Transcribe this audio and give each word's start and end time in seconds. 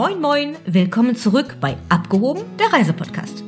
Moin 0.00 0.18
Moin, 0.18 0.56
willkommen 0.64 1.14
zurück 1.14 1.58
bei 1.60 1.76
Abgehoben, 1.90 2.44
der 2.58 2.72
Reisepodcast. 2.72 3.44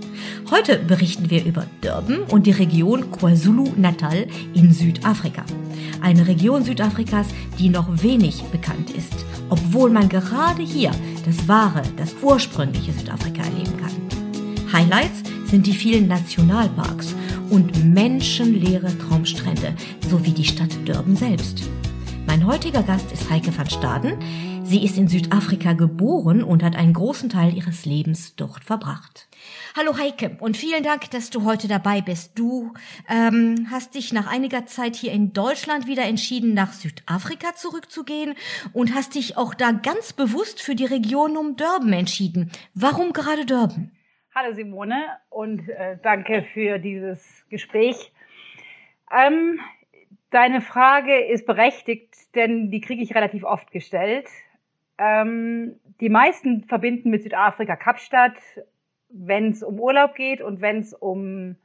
Heute 0.51 0.81
berichten 0.81 1.31
wir 1.31 1.47
über 1.47 1.65
Durban 1.81 2.25
und 2.25 2.47
die 2.47 2.51
Region 2.51 3.11
KwaZulu-Natal 3.11 4.27
in 4.53 4.71
Südafrika. 4.71 5.47
Eine 6.03 6.27
Region 6.29 6.63
Südafrikas, 6.63 7.29
die 7.59 7.71
noch 7.71 8.03
wenig 8.03 8.43
bekannt 8.53 8.91
ist, 8.91 9.25
obwohl 9.49 9.89
man 9.89 10.11
gerade 10.11 10.63
hier 10.63 10.91
das 11.25 11.49
wahre, 11.49 11.81
das 11.97 12.15
ursprüngliche 12.21 12.93
Südafrika 12.93 13.45
erleben 13.45 13.79
kann. 13.79 14.71
Highlights 14.71 15.23
sind 15.47 15.67
die 15.67 15.73
vielen 15.73 16.07
Nationalparks 16.07 17.15
und 17.49 17.83
menschenleere 17.83 18.93
Traumstrände 18.99 19.73
sowie 20.07 20.33
die 20.33 20.45
Stadt 20.45 20.77
Durban 20.85 21.17
selbst. 21.17 21.63
Mein 22.27 22.47
heutiger 22.47 22.83
Gast 22.83 23.11
ist 23.11 23.31
Heike 23.31 23.57
van 23.57 23.71
Staden. 23.71 24.13
Sie 24.65 24.85
ist 24.85 24.97
in 24.97 25.09
Südafrika 25.09 25.73
geboren 25.73 26.43
und 26.43 26.63
hat 26.63 26.77
einen 26.77 26.93
großen 26.93 27.29
Teil 27.29 27.55
ihres 27.55 27.85
Lebens 27.85 28.37
dort 28.37 28.65
verbracht. 28.65 29.29
Hallo 29.77 29.99
Heike 29.99 30.37
und 30.41 30.57
vielen 30.57 30.83
Dank, 30.83 31.11
dass 31.11 31.31
du 31.31 31.45
heute 31.45 31.69
dabei 31.69 32.01
bist. 32.01 32.39
Du 32.39 32.73
ähm, 33.09 33.67
hast 33.71 33.95
dich 33.95 34.13
nach 34.13 34.33
einiger 34.33 34.65
Zeit 34.67 34.97
hier 34.97 35.13
in 35.13 35.33
Deutschland 35.33 35.87
wieder 35.87 36.05
entschieden, 36.05 36.55
nach 36.55 36.73
Südafrika 36.73 37.55
zurückzugehen 37.55 38.35
und 38.73 38.95
hast 38.95 39.15
dich 39.15 39.37
auch 39.37 39.55
da 39.55 39.73
ganz 39.73 40.13
bewusst 40.13 40.63
für 40.63 40.75
die 40.75 40.87
Region 40.87 41.37
um 41.37 41.57
Durban 41.57 41.93
entschieden. 41.93 42.51
Warum 42.75 43.13
gerade 43.13 43.45
Durban? 43.45 43.91
Hallo 44.35 44.55
Simone 44.55 45.05
und 45.29 45.69
äh, 45.69 45.99
danke 46.03 46.47
für 46.55 46.79
dieses 46.79 47.45
Gespräch. 47.51 48.13
Ähm, 49.13 49.61
deine 50.31 50.63
Frage 50.63 51.27
ist 51.27 51.47
berechtigt, 51.47 52.15
denn 52.35 52.71
die 52.71 52.81
kriege 52.81 53.03
ich 53.03 53.15
relativ 53.15 53.45
oft 53.45 53.71
gestellt. 53.73 54.27
Ähm, 55.03 55.81
die 56.01 56.09
meisten 56.09 56.65
verbinden 56.65 57.11
mit 57.11 57.23
Südafrika 57.23 57.77
Kapstadt, 57.77 58.37
wenn 59.09 59.51
es 59.51 59.63
um 59.63 59.81
Urlaub 59.81 60.15
geht 60.15 60.41
und 60.41 60.61
wenn 60.61 60.79
es 60.79 60.95
um 60.95 61.57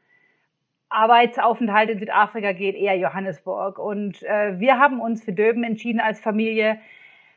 Arbeitsaufenthalt 0.90 1.90
in 1.90 2.00
Südafrika 2.00 2.54
geht, 2.54 2.76
eher 2.76 2.98
Johannesburg. 2.98 3.78
Und 3.78 4.24
äh, 4.24 4.60
wir 4.60 4.80
haben 4.80 5.00
uns 5.00 5.24
für 5.24 5.34
Döben 5.34 5.64
entschieden 5.64 6.00
als 6.00 6.20
Familie, 6.20 6.80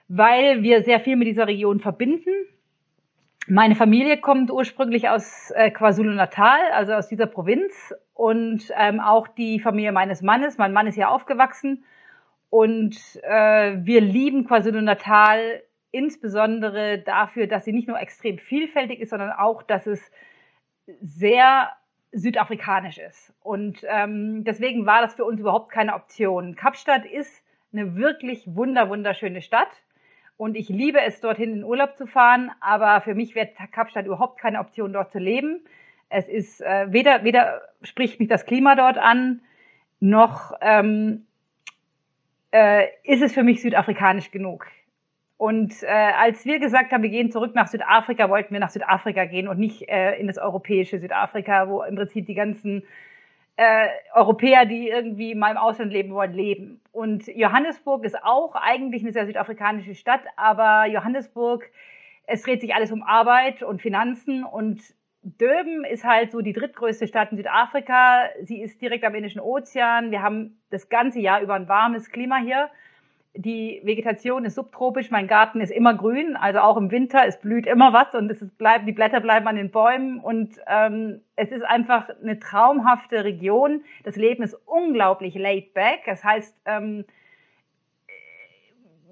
weil 0.09 0.63
wir 0.63 0.83
sehr 0.83 1.01
viel 1.01 1.17
mit 1.17 1.29
dieser 1.29 1.47
Region 1.47 1.81
verbinden. 1.81 2.31
Meine 3.47 3.75
Familie 3.75 4.19
kommt 4.19 4.51
ursprünglich 4.51 5.09
aus 5.09 5.51
äh, 5.55 5.71
KwaZulu-Natal, 5.71 6.61
also 6.73 6.93
aus 6.93 7.09
dieser 7.09 7.27
Provinz. 7.27 7.95
Und 8.15 8.71
ähm, 8.77 9.01
auch 9.01 9.29
die 9.29 9.61
Familie 9.61 9.93
meines 9.93 10.23
Mannes. 10.23 10.57
Mein 10.57 10.73
Mann 10.73 10.87
ist 10.87 10.97
ja 10.97 11.09
aufgewachsen. 11.09 11.85
Und 12.49 12.97
äh, 13.23 13.79
wir 13.85 14.01
lieben 14.01 14.47
KwaZulu-Natal 14.47 15.63
insbesondere 15.93 16.99
dafür, 16.99 17.47
dass 17.47 17.65
sie 17.65 17.73
nicht 17.73 17.89
nur 17.89 17.99
extrem 17.99 18.39
vielfältig 18.39 19.01
ist, 19.01 19.11
sondern 19.11 19.33
auch, 19.33 19.63
dass 19.63 19.87
es 19.87 20.01
sehr 21.01 21.71
südafrikanisch 22.13 22.99
ist. 22.99 23.33
Und 23.41 23.85
ähm, 23.89 24.45
deswegen 24.45 24.87
war 24.87 25.03
das 25.03 25.15
für 25.15 25.25
uns 25.25 25.41
überhaupt 25.41 25.71
keine 25.71 25.95
Option. 25.95 26.57
Kapstadt 26.57 27.05
ist 27.05 27.43
eine 27.73 27.97
wirklich 27.97 28.45
wunder 28.47 28.89
wunderschöne 28.89 29.43
Stadt 29.43 29.71
und 30.37 30.57
ich 30.57 30.69
liebe 30.69 31.01
es, 31.01 31.21
dorthin 31.21 31.53
in 31.53 31.65
Urlaub 31.65 31.97
zu 31.97 32.07
fahren, 32.07 32.51
aber 32.61 33.01
für 33.03 33.15
mich 33.15 33.35
wäre 33.35 33.51
Kapstadt 33.71 34.07
überhaupt 34.07 34.41
keine 34.41 34.59
Option, 34.59 34.93
dort 34.93 35.13
zu 35.13 35.19
leben. 35.19 35.61
Es 36.09 36.29
ist 36.29 36.61
äh, 36.63 36.93
weder, 36.93 37.23
weder 37.25 37.61
spricht 37.83 38.19
mich 38.19 38.29
das 38.29 38.45
Klima 38.45 38.75
dort 38.75 38.99
an, 38.99 39.43
noch 40.01 40.53
ähm, 40.61 41.27
äh, 42.53 42.87
ist 43.05 43.23
es 43.23 43.33
für 43.33 43.45
mich 43.45 43.63
südafrikanisch 43.63 44.31
genug. 44.31 44.67
Und 45.41 45.83
äh, 45.85 45.87
als 45.87 46.45
wir 46.45 46.59
gesagt 46.59 46.93
haben, 46.93 47.03
wir 47.03 47.09
gehen 47.09 47.31
zurück 47.31 47.55
nach 47.55 47.67
Südafrika, 47.67 48.29
wollten 48.29 48.53
wir 48.53 48.61
nach 48.61 48.69
Südafrika 48.69 49.25
gehen 49.25 49.49
und 49.49 49.59
nicht 49.59 49.89
äh, 49.89 50.17
in 50.17 50.27
das 50.27 50.37
europäische 50.37 50.99
Südafrika, 50.99 51.67
wo 51.67 51.83
im 51.83 51.95
Prinzip 51.97 52.27
die 52.27 52.35
ganzen 52.35 52.83
äh, 53.57 53.87
Europäer, 54.13 54.67
die 54.67 54.91
irgendwie 54.91 55.35
mal 55.35 55.53
im 55.53 55.57
Ausland 55.57 55.95
leben 55.95 56.13
wollen, 56.13 56.35
leben. 56.35 56.83
Und 56.93 57.27
Johannesburg 57.27 58.05
ist 58.05 58.23
auch 58.23 58.55
eigentlich 58.55 59.03
eine 59.03 59.13
sehr 59.13 59.25
südafrikanische 59.25 59.95
Stadt, 59.95 60.21
aber 60.37 60.85
Johannesburg, 60.89 61.65
es 62.27 62.43
dreht 62.43 62.61
sich 62.61 62.75
alles 62.75 62.93
um 62.93 63.03
Arbeit 63.03 63.63
und 63.63 63.81
Finanzen 63.81 64.45
und 64.45 64.83
Durban 65.23 65.85
ist 65.91 66.05
halt 66.05 66.33
so 66.33 66.43
die 66.43 66.53
drittgrößte 66.53 67.07
Stadt 67.07 67.31
in 67.31 67.39
Südafrika. 67.39 68.29
Sie 68.43 68.61
ist 68.61 68.83
direkt 68.83 69.05
am 69.05 69.15
Indischen 69.15 69.41
Ozean. 69.41 70.11
Wir 70.11 70.21
haben 70.21 70.61
das 70.69 70.91
ganze 70.91 71.19
Jahr 71.21 71.41
über 71.41 71.55
ein 71.55 71.67
warmes 71.67 72.11
Klima 72.11 72.37
hier 72.37 72.69
die 73.35 73.81
Vegetation 73.85 74.45
ist 74.45 74.57
subtropisch, 74.57 75.11
mein 75.11 75.29
Garten 75.29 75.61
ist 75.61 75.71
immer 75.71 75.95
grün, 75.95 76.37
also 76.37 76.59
auch 76.61 76.77
im 76.77 76.91
Winter, 76.91 77.25
es 77.27 77.39
blüht 77.41 77.67
immer 77.67 77.93
was 77.93 78.15
und 78.15 78.31
es 78.31 78.45
bleibt, 78.57 78.89
die 78.89 78.93
Blätter 78.93 79.21
bleiben 79.21 79.47
an 79.47 79.57
den 79.57 79.71
Bäumen 79.71 80.19
und 80.19 80.57
ähm, 80.67 81.21
es 81.37 81.53
ist 81.53 81.63
einfach 81.63 82.09
eine 82.23 82.41
traumhafte 82.41 83.25
Region. 83.25 83.85
Das 84.03 84.17
Leben 84.17 84.43
ist 84.43 84.55
unglaublich 84.67 85.37
laid 85.37 85.75
back, 85.75 86.01
das 86.07 86.25
heißt, 86.25 86.61
ähm, 86.65 87.05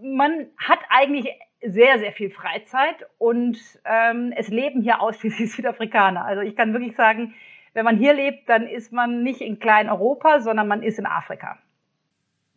man 0.02 0.46
hat 0.56 0.80
eigentlich 0.90 1.28
sehr, 1.60 1.98
sehr 1.98 2.12
viel 2.12 2.30
Freizeit 2.30 3.06
und 3.18 3.58
ähm, 3.84 4.32
es 4.36 4.48
leben 4.48 4.82
hier 4.82 5.00
ausschließlich 5.00 5.52
Südafrikaner. 5.56 6.24
Also 6.24 6.42
ich 6.42 6.56
kann 6.56 6.72
wirklich 6.72 6.96
sagen, 6.96 7.34
wenn 7.74 7.84
man 7.84 7.96
hier 7.96 8.14
lebt, 8.14 8.48
dann 8.48 8.66
ist 8.66 8.92
man 8.92 9.22
nicht 9.22 9.40
in 9.40 9.58
Klein-Europa, 9.58 10.40
sondern 10.40 10.66
man 10.66 10.82
ist 10.82 10.98
in 10.98 11.06
Afrika. 11.06 11.58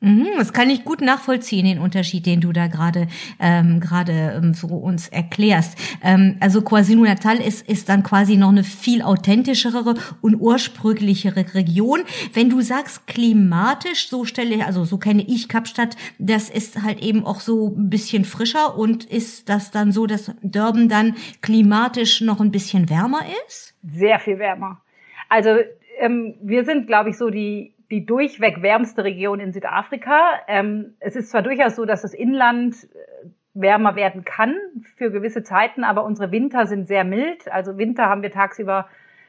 Mhm, 0.03 0.29
das 0.39 0.51
kann 0.51 0.71
ich 0.71 0.83
gut 0.83 1.01
nachvollziehen, 1.01 1.65
den 1.65 1.77
Unterschied, 1.77 2.25
den 2.25 2.41
du 2.41 2.51
da 2.51 2.65
gerade 2.65 3.07
ähm, 3.39 3.79
gerade 3.79 4.33
ähm, 4.35 4.55
so 4.55 4.67
uns 4.67 5.07
erklärst. 5.07 5.77
Ähm, 6.03 6.37
also 6.39 6.63
KwaZulu-Natal 6.63 7.37
ist 7.37 7.69
ist 7.69 7.87
dann 7.87 8.01
quasi 8.01 8.35
noch 8.35 8.49
eine 8.49 8.63
viel 8.63 9.03
authentischere 9.03 9.93
und 10.21 10.35
ursprünglichere 10.35 11.53
Region. 11.53 11.99
Wenn 12.33 12.49
du 12.49 12.61
sagst 12.61 13.05
klimatisch, 13.05 14.09
so 14.09 14.25
stelle 14.25 14.65
also 14.65 14.85
so 14.85 14.97
kenne 14.97 15.23
ich 15.27 15.47
Kapstadt, 15.47 15.95
das 16.17 16.49
ist 16.49 16.81
halt 16.81 16.99
eben 17.03 17.23
auch 17.23 17.39
so 17.39 17.67
ein 17.67 17.91
bisschen 17.91 18.25
frischer 18.25 18.75
und 18.79 19.05
ist 19.05 19.49
das 19.49 19.69
dann 19.69 19.91
so, 19.91 20.07
dass 20.07 20.33
Durban 20.41 20.89
dann 20.89 21.15
klimatisch 21.43 22.21
noch 22.21 22.41
ein 22.41 22.49
bisschen 22.49 22.89
wärmer 22.89 23.21
ist? 23.47 23.75
Sehr 23.83 24.19
viel 24.19 24.39
wärmer. 24.39 24.81
Also 25.29 25.51
ähm, 25.99 26.33
wir 26.41 26.65
sind, 26.65 26.87
glaube 26.87 27.11
ich, 27.11 27.17
so 27.17 27.29
die 27.29 27.75
die 27.91 28.05
durchweg 28.05 28.61
wärmste 28.61 29.03
Region 29.03 29.39
in 29.39 29.51
Südafrika. 29.51 30.39
Ähm, 30.47 30.95
es 30.99 31.15
ist 31.15 31.29
zwar 31.29 31.41
durchaus 31.41 31.75
so, 31.75 31.85
dass 31.85 32.01
das 32.01 32.13
Inland 32.13 32.75
äh, 32.75 33.27
wärmer 33.53 33.95
werden 33.95 34.23
kann 34.23 34.55
für 34.95 35.11
gewisse 35.11 35.43
Zeiten, 35.43 35.83
aber 35.83 36.05
unsere 36.05 36.31
Winter 36.31 36.65
sind 36.65 36.87
sehr 36.87 37.03
mild. 37.03 37.51
Also 37.51 37.77
Winter 37.77 38.05
haben 38.05 38.21
wir 38.21 38.31
tagsüber 38.31 38.87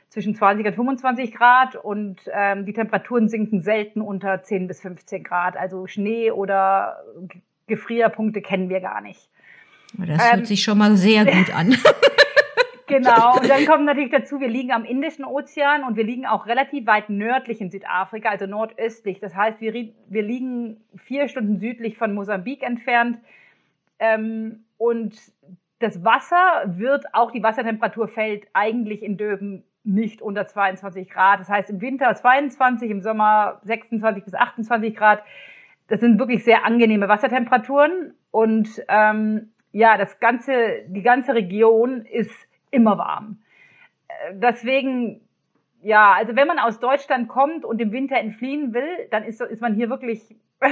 zwischen 0.08 0.34
20 0.34 0.66
und 0.66 0.74
25 0.74 1.34
Grad 1.34 1.74
und 1.74 2.20
ähm, 2.32 2.64
die 2.64 2.72
Temperaturen 2.72 3.28
sinken 3.28 3.62
selten 3.62 4.00
unter 4.00 4.42
10 4.42 4.68
bis 4.68 4.80
15 4.80 5.24
Grad. 5.24 5.56
Also 5.56 5.86
Schnee 5.86 6.30
oder 6.30 7.02
Gefrierpunkte 7.66 8.42
kennen 8.42 8.68
wir 8.68 8.80
gar 8.80 9.00
nicht. 9.00 9.28
Das 9.98 10.08
hört 10.08 10.38
ähm, 10.40 10.44
sich 10.44 10.62
schon 10.62 10.78
mal 10.78 10.96
sehr 10.96 11.24
gut 11.24 11.54
an. 11.54 11.74
Genau, 12.92 13.36
und 13.38 13.48
dann 13.48 13.66
kommt 13.66 13.84
natürlich 13.84 14.10
dazu, 14.10 14.40
wir 14.40 14.48
liegen 14.48 14.72
am 14.72 14.84
Indischen 14.84 15.24
Ozean 15.24 15.84
und 15.84 15.96
wir 15.96 16.04
liegen 16.04 16.26
auch 16.26 16.46
relativ 16.46 16.86
weit 16.86 17.08
nördlich 17.10 17.60
in 17.60 17.70
Südafrika, 17.70 18.28
also 18.28 18.46
nordöstlich. 18.46 19.20
Das 19.20 19.34
heißt, 19.34 19.60
wir, 19.60 19.72
wir 19.72 20.22
liegen 20.22 20.80
vier 20.96 21.28
Stunden 21.28 21.58
südlich 21.58 21.96
von 21.96 22.14
Mosambik 22.14 22.62
entfernt. 22.62 23.18
Ähm, 23.98 24.64
und 24.78 25.16
das 25.78 26.04
Wasser 26.04 26.64
wird, 26.66 27.06
auch 27.12 27.30
die 27.30 27.42
Wassertemperatur 27.42 28.08
fällt 28.08 28.46
eigentlich 28.52 29.02
in 29.02 29.16
Döben 29.16 29.64
nicht 29.84 30.22
unter 30.22 30.46
22 30.46 31.08
Grad. 31.10 31.40
Das 31.40 31.48
heißt, 31.48 31.70
im 31.70 31.80
Winter 31.80 32.14
22, 32.14 32.90
im 32.90 33.00
Sommer 33.00 33.60
26 33.64 34.24
bis 34.24 34.34
28 34.34 34.94
Grad. 34.94 35.22
Das 35.88 36.00
sind 36.00 36.18
wirklich 36.18 36.44
sehr 36.44 36.64
angenehme 36.64 37.08
Wassertemperaturen. 37.08 38.14
Und 38.30 38.82
ähm, 38.88 39.52
ja, 39.72 39.98
das 39.98 40.20
ganze, 40.20 40.52
die 40.86 41.02
ganze 41.02 41.34
Region 41.34 42.04
ist 42.06 42.30
immer 42.72 42.98
warm. 42.98 43.38
Äh, 44.08 44.34
deswegen, 44.34 45.20
ja, 45.80 46.14
also 46.14 46.34
wenn 46.34 46.48
man 46.48 46.58
aus 46.58 46.80
Deutschland 46.80 47.28
kommt 47.28 47.64
und 47.64 47.80
im 47.80 47.92
Winter 47.92 48.16
entfliehen 48.16 48.74
will, 48.74 49.08
dann 49.10 49.22
ist, 49.22 49.40
ist 49.40 49.60
man 49.60 49.74
hier 49.74 49.88
wirklich 49.88 50.34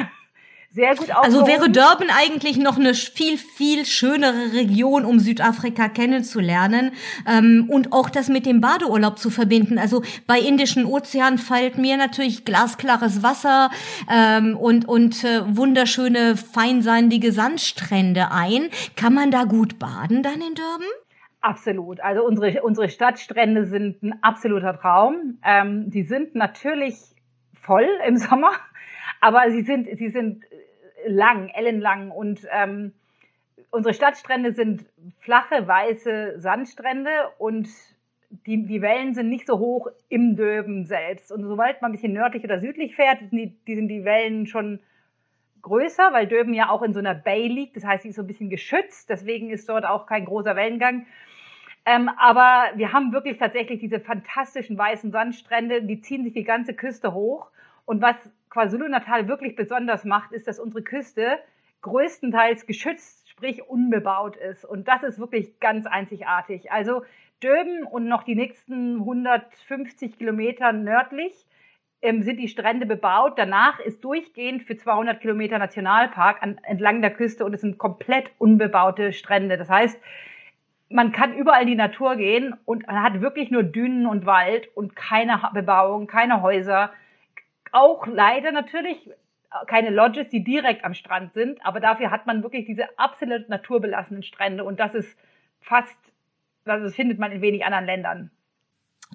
sehr 0.72 0.94
gut 0.94 1.10
aufgehoben. 1.10 1.24
Also 1.24 1.46
wäre 1.46 1.70
Durban 1.70 2.10
eigentlich 2.10 2.56
noch 2.56 2.78
eine 2.78 2.94
viel, 2.94 3.36
viel 3.38 3.84
schönere 3.84 4.52
Region, 4.52 5.04
um 5.04 5.18
Südafrika 5.18 5.88
kennenzulernen 5.88 6.92
ähm, 7.26 7.66
und 7.68 7.92
auch 7.92 8.08
das 8.08 8.28
mit 8.28 8.46
dem 8.46 8.60
Badeurlaub 8.60 9.18
zu 9.18 9.30
verbinden. 9.30 9.78
Also 9.78 10.02
bei 10.26 10.38
Indischen 10.38 10.86
Ozean 10.86 11.38
fällt 11.38 11.76
mir 11.76 11.96
natürlich 11.96 12.44
glasklares 12.44 13.22
Wasser 13.22 13.70
ähm, 14.10 14.56
und, 14.56 14.86
und 14.86 15.24
äh, 15.24 15.42
wunderschöne, 15.44 16.36
feinsandige 16.36 17.32
Sandstrände 17.32 18.30
ein. 18.30 18.68
Kann 18.96 19.12
man 19.12 19.30
da 19.32 19.44
gut 19.44 19.78
baden 19.78 20.22
dann 20.22 20.34
in 20.34 20.54
Durban? 20.54 20.86
Absolut. 21.40 22.00
Also 22.00 22.24
unsere, 22.24 22.62
unsere 22.62 22.88
Stadtstrände 22.88 23.64
sind 23.64 24.02
ein 24.02 24.22
absoluter 24.22 24.78
Traum. 24.78 25.38
Ähm, 25.44 25.90
die 25.90 26.02
sind 26.02 26.34
natürlich 26.34 26.96
voll 27.62 27.88
im 28.06 28.16
Sommer, 28.16 28.52
aber 29.20 29.50
sie 29.50 29.62
sind, 29.62 29.88
sie 29.96 30.10
sind 30.10 30.44
lang, 31.06 31.48
ellenlang 31.48 32.10
und 32.10 32.46
ähm, 32.52 32.92
unsere 33.70 33.94
Stadtstrände 33.94 34.52
sind 34.52 34.84
flache, 35.20 35.66
weiße 35.66 36.40
Sandstrände 36.40 37.10
und 37.38 37.68
die, 38.46 38.64
die 38.64 38.82
Wellen 38.82 39.14
sind 39.14 39.28
nicht 39.28 39.46
so 39.46 39.58
hoch 39.58 39.88
im 40.08 40.36
Döben 40.36 40.84
selbst. 40.84 41.32
Und 41.32 41.42
sobald 41.44 41.82
man 41.82 41.90
ein 41.90 41.92
bisschen 41.92 42.12
nördlich 42.12 42.44
oder 42.44 42.60
südlich 42.60 42.94
fährt, 42.94 43.18
die, 43.32 43.56
die 43.66 43.74
sind 43.74 43.88
die 43.88 44.04
Wellen 44.04 44.46
schon 44.46 44.80
größer, 45.62 46.12
weil 46.12 46.26
Döben 46.26 46.54
ja 46.54 46.70
auch 46.70 46.82
in 46.82 46.92
so 46.92 47.00
einer 47.00 47.14
Bay 47.14 47.48
liegt. 47.48 47.76
Das 47.76 47.84
heißt, 47.84 48.02
sie 48.02 48.10
ist 48.10 48.16
so 48.16 48.22
ein 48.22 48.28
bisschen 48.28 48.50
geschützt. 48.50 49.10
Deswegen 49.10 49.50
ist 49.50 49.68
dort 49.68 49.84
auch 49.84 50.06
kein 50.06 50.24
großer 50.24 50.54
Wellengang. 50.54 51.06
Ähm, 51.90 52.08
aber 52.18 52.70
wir 52.76 52.92
haben 52.92 53.12
wirklich 53.12 53.38
tatsächlich 53.38 53.80
diese 53.80 53.98
fantastischen 53.98 54.78
weißen 54.78 55.10
Sandstrände, 55.10 55.82
die 55.82 56.00
ziehen 56.00 56.22
sich 56.22 56.32
die 56.32 56.44
ganze 56.44 56.72
Küste 56.72 57.12
hoch. 57.14 57.50
Und 57.84 58.00
was 58.00 58.14
KwaZulu-Natal 58.50 59.26
wirklich 59.26 59.56
besonders 59.56 60.04
macht, 60.04 60.30
ist, 60.30 60.46
dass 60.46 60.60
unsere 60.60 60.84
Küste 60.84 61.38
größtenteils 61.82 62.66
geschützt, 62.66 63.28
sprich 63.28 63.68
unbebaut 63.68 64.36
ist. 64.36 64.64
Und 64.64 64.86
das 64.86 65.02
ist 65.02 65.18
wirklich 65.18 65.58
ganz 65.58 65.86
einzigartig. 65.86 66.70
Also 66.70 67.02
Döben 67.42 67.82
und 67.82 68.06
noch 68.06 68.22
die 68.22 68.36
nächsten 68.36 69.00
150 69.00 70.16
Kilometer 70.16 70.72
nördlich 70.72 71.44
ähm, 72.02 72.22
sind 72.22 72.36
die 72.36 72.48
Strände 72.48 72.86
bebaut. 72.86 73.32
Danach 73.36 73.80
ist 73.80 74.04
durchgehend 74.04 74.62
für 74.62 74.76
200 74.76 75.20
Kilometer 75.20 75.58
Nationalpark 75.58 76.40
an, 76.40 76.60
entlang 76.62 77.00
der 77.00 77.10
Küste 77.12 77.44
und 77.44 77.52
es 77.52 77.62
sind 77.62 77.78
komplett 77.78 78.30
unbebaute 78.38 79.12
Strände. 79.12 79.56
Das 79.56 79.68
heißt, 79.68 79.98
man 80.90 81.12
kann 81.12 81.34
überall 81.34 81.62
in 81.62 81.68
die 81.68 81.76
Natur 81.76 82.16
gehen 82.16 82.54
und 82.64 82.86
man 82.86 83.02
hat 83.02 83.20
wirklich 83.20 83.50
nur 83.50 83.62
Dünen 83.62 84.06
und 84.06 84.26
Wald 84.26 84.68
und 84.76 84.96
keine 84.96 85.40
Bebauung, 85.54 86.08
keine 86.08 86.42
Häuser. 86.42 86.92
Auch 87.70 88.06
leider 88.08 88.50
natürlich 88.50 89.10
keine 89.66 89.90
Lodges, 89.90 90.28
die 90.28 90.44
direkt 90.44 90.84
am 90.84 90.94
Strand 90.94 91.32
sind, 91.32 91.64
aber 91.64 91.80
dafür 91.80 92.10
hat 92.10 92.26
man 92.26 92.42
wirklich 92.42 92.66
diese 92.66 92.98
absolut 92.98 93.48
naturbelassenen 93.48 94.22
Strände 94.22 94.64
und 94.64 94.78
das 94.78 94.94
ist 94.94 95.18
fast, 95.60 95.96
das 96.64 96.94
findet 96.94 97.18
man 97.18 97.32
in 97.32 97.40
wenig 97.40 97.64
anderen 97.64 97.86
Ländern. 97.86 98.30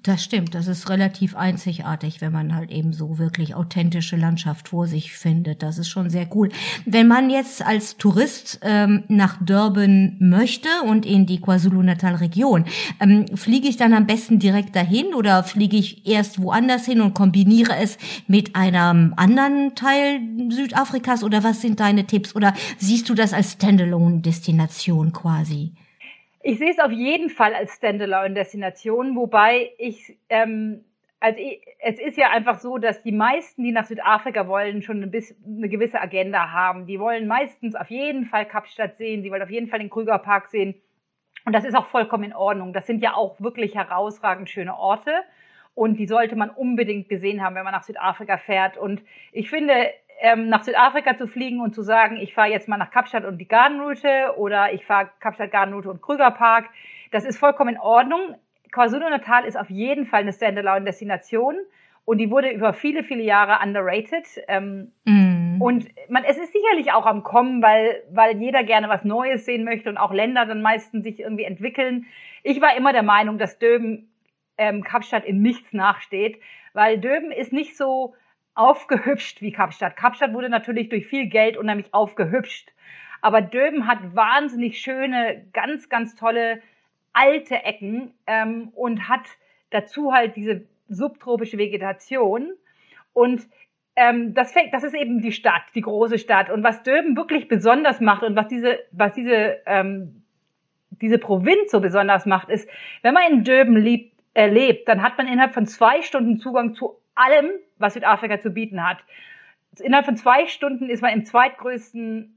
Das 0.02 0.22
stimmt, 0.22 0.54
das 0.54 0.68
ist 0.68 0.88
relativ 0.88 1.34
einzigartig, 1.34 2.20
wenn 2.20 2.32
man 2.32 2.54
halt 2.54 2.70
eben 2.70 2.92
so 2.92 3.18
wirklich 3.18 3.54
authentische 3.54 4.16
Landschaft 4.16 4.68
vor 4.68 4.86
sich 4.86 5.12
findet. 5.12 5.62
Das 5.62 5.78
ist 5.78 5.88
schon 5.88 6.10
sehr 6.10 6.28
cool. 6.36 6.50
Wenn 6.84 7.08
man 7.08 7.28
jetzt 7.30 7.64
als 7.66 7.96
Tourist 7.96 8.60
ähm, 8.62 9.04
nach 9.08 9.42
Durban 9.42 10.16
möchte 10.20 10.68
und 10.86 11.06
in 11.06 11.26
die 11.26 11.40
KwaZulu-Natal-Region, 11.40 12.66
ähm, 13.00 13.26
fliege 13.34 13.68
ich 13.68 13.78
dann 13.78 13.94
am 13.94 14.06
besten 14.06 14.38
direkt 14.38 14.76
dahin 14.76 15.14
oder 15.14 15.42
fliege 15.42 15.76
ich 15.76 16.06
erst 16.06 16.40
woanders 16.40 16.84
hin 16.84 17.00
und 17.00 17.14
kombiniere 17.14 17.74
es 17.76 17.98
mit 18.28 18.54
einem 18.54 19.14
anderen 19.16 19.74
Teil 19.74 20.20
Südafrikas 20.50 21.24
oder 21.24 21.42
was 21.42 21.62
sind 21.62 21.80
deine 21.80 22.06
Tipps? 22.06 22.36
Oder 22.36 22.54
siehst 22.78 23.08
du 23.08 23.14
das 23.14 23.32
als 23.32 23.52
Standalone-Destination 23.52 25.12
quasi? 25.12 25.72
Ich 26.48 26.58
sehe 26.58 26.70
es 26.70 26.78
auf 26.78 26.92
jeden 26.92 27.28
Fall 27.28 27.54
als 27.54 27.74
Standalone-Destination, 27.74 29.16
wobei 29.16 29.72
ich, 29.78 30.16
ähm, 30.28 30.84
also 31.18 31.40
ich, 31.40 31.60
es 31.80 31.98
ist 31.98 32.16
ja 32.16 32.30
einfach 32.30 32.60
so, 32.60 32.78
dass 32.78 33.02
die 33.02 33.10
meisten, 33.10 33.64
die 33.64 33.72
nach 33.72 33.86
Südafrika 33.86 34.46
wollen, 34.46 34.80
schon 34.80 35.02
ein 35.02 35.10
bisschen, 35.10 35.36
eine 35.44 35.68
gewisse 35.68 36.00
Agenda 36.00 36.52
haben. 36.52 36.86
Die 36.86 37.00
wollen 37.00 37.26
meistens 37.26 37.74
auf 37.74 37.90
jeden 37.90 38.26
Fall 38.26 38.46
Kapstadt 38.46 38.96
sehen, 38.96 39.24
sie 39.24 39.32
wollen 39.32 39.42
auf 39.42 39.50
jeden 39.50 39.66
Fall 39.66 39.80
den 39.80 39.90
Krügerpark 39.90 40.46
sehen. 40.46 40.76
Und 41.46 41.52
das 41.52 41.64
ist 41.64 41.74
auch 41.74 41.86
vollkommen 41.86 42.22
in 42.22 42.32
Ordnung. 42.32 42.72
Das 42.72 42.86
sind 42.86 43.02
ja 43.02 43.14
auch 43.14 43.40
wirklich 43.40 43.74
herausragend 43.74 44.48
schöne 44.48 44.78
Orte. 44.78 45.10
Und 45.74 45.98
die 45.98 46.06
sollte 46.06 46.36
man 46.36 46.50
unbedingt 46.50 47.08
gesehen 47.08 47.42
haben, 47.42 47.56
wenn 47.56 47.64
man 47.64 47.74
nach 47.74 47.82
Südafrika 47.82 48.38
fährt. 48.38 48.76
Und 48.76 49.02
ich 49.32 49.50
finde, 49.50 49.74
ähm, 50.20 50.48
nach 50.48 50.64
Südafrika 50.64 51.16
zu 51.16 51.26
fliegen 51.26 51.60
und 51.60 51.74
zu 51.74 51.82
sagen, 51.82 52.16
ich 52.16 52.34
fahre 52.34 52.50
jetzt 52.50 52.68
mal 52.68 52.76
nach 52.76 52.90
Kapstadt 52.90 53.24
und 53.24 53.38
die 53.38 53.48
Gardenroute 53.48 54.34
oder 54.36 54.72
ich 54.72 54.84
fahre 54.84 55.10
Kapstadt 55.20 55.50
Gardenroute 55.50 55.90
und 55.90 56.02
Krügerpark, 56.02 56.66
das 57.10 57.24
ist 57.24 57.38
vollkommen 57.38 57.74
in 57.74 57.80
Ordnung. 57.80 58.36
KwaZulu-Natal 58.72 59.44
ist 59.44 59.58
auf 59.58 59.70
jeden 59.70 60.06
Fall 60.06 60.20
eine 60.20 60.32
Standalone-Destination 60.32 61.56
und 62.04 62.18
die 62.18 62.30
wurde 62.30 62.50
über 62.50 62.72
viele, 62.72 63.02
viele 63.02 63.22
Jahre 63.22 63.64
underrated. 63.64 64.26
Ähm, 64.48 64.92
mm. 65.04 65.60
Und 65.60 65.88
man, 66.08 66.24
es 66.24 66.36
ist 66.36 66.52
sicherlich 66.52 66.92
auch 66.92 67.06
am 67.06 67.22
Kommen, 67.22 67.62
weil, 67.62 68.02
weil 68.10 68.36
jeder 68.36 68.62
gerne 68.64 68.88
was 68.88 69.04
Neues 69.04 69.44
sehen 69.44 69.64
möchte 69.64 69.88
und 69.88 69.96
auch 69.96 70.12
Länder 70.12 70.46
dann 70.46 70.62
meistens 70.62 71.04
sich 71.04 71.20
irgendwie 71.20 71.44
entwickeln. 71.44 72.06
Ich 72.42 72.60
war 72.60 72.76
immer 72.76 72.92
der 72.92 73.02
Meinung, 73.02 73.38
dass 73.38 73.58
Döben 73.58 74.08
ähm, 74.58 74.84
Kapstadt 74.84 75.24
in 75.24 75.42
nichts 75.42 75.72
nachsteht, 75.72 76.40
weil 76.72 76.98
Döben 76.98 77.30
ist 77.30 77.52
nicht 77.52 77.76
so 77.76 78.14
aufgehübscht 78.56 79.42
wie 79.42 79.52
Kapstadt. 79.52 79.96
Kapstadt 79.96 80.32
wurde 80.32 80.48
natürlich 80.48 80.88
durch 80.88 81.06
viel 81.06 81.26
Geld 81.28 81.56
unheimlich 81.56 81.92
aufgehübscht. 81.92 82.72
Aber 83.22 83.40
Döben 83.40 83.86
hat 83.86 84.14
wahnsinnig 84.14 84.80
schöne, 84.80 85.46
ganz, 85.52 85.88
ganz 85.88 86.16
tolle 86.16 86.60
alte 87.12 87.64
Ecken 87.64 88.12
ähm, 88.26 88.70
und 88.74 89.08
hat 89.08 89.26
dazu 89.70 90.12
halt 90.12 90.36
diese 90.36 90.66
subtropische 90.88 91.58
Vegetation. 91.58 92.52
Und 93.12 93.46
ähm, 93.96 94.34
das, 94.34 94.54
das 94.72 94.84
ist 94.84 94.94
eben 94.94 95.20
die 95.20 95.32
Stadt, 95.32 95.62
die 95.74 95.80
große 95.80 96.18
Stadt. 96.18 96.50
Und 96.50 96.62
was 96.62 96.82
Döben 96.82 97.16
wirklich 97.16 97.48
besonders 97.48 98.00
macht 98.00 98.22
und 98.22 98.36
was 98.36 98.48
diese, 98.48 98.78
was 98.92 99.12
diese, 99.14 99.58
ähm, 99.66 100.22
diese 100.90 101.18
Provinz 101.18 101.70
so 101.70 101.80
besonders 101.80 102.26
macht, 102.26 102.48
ist, 102.50 102.68
wenn 103.02 103.14
man 103.14 103.32
in 103.32 103.44
Döben 103.44 103.76
lebt, 103.76 104.14
äh, 104.34 104.48
lebt, 104.48 104.88
dann 104.88 105.02
hat 105.02 105.16
man 105.16 105.26
innerhalb 105.26 105.54
von 105.54 105.66
zwei 105.66 106.02
Stunden 106.02 106.38
Zugang 106.38 106.74
zu 106.74 106.98
allem, 107.16 107.50
was 107.78 107.94
Südafrika 107.94 108.40
zu 108.40 108.50
bieten 108.50 108.86
hat. 108.86 108.98
Innerhalb 109.80 110.06
von 110.06 110.16
zwei 110.16 110.46
Stunden 110.46 110.88
ist 110.88 111.02
man 111.02 111.12
im 111.12 111.24
zweitgrößten 111.24 112.32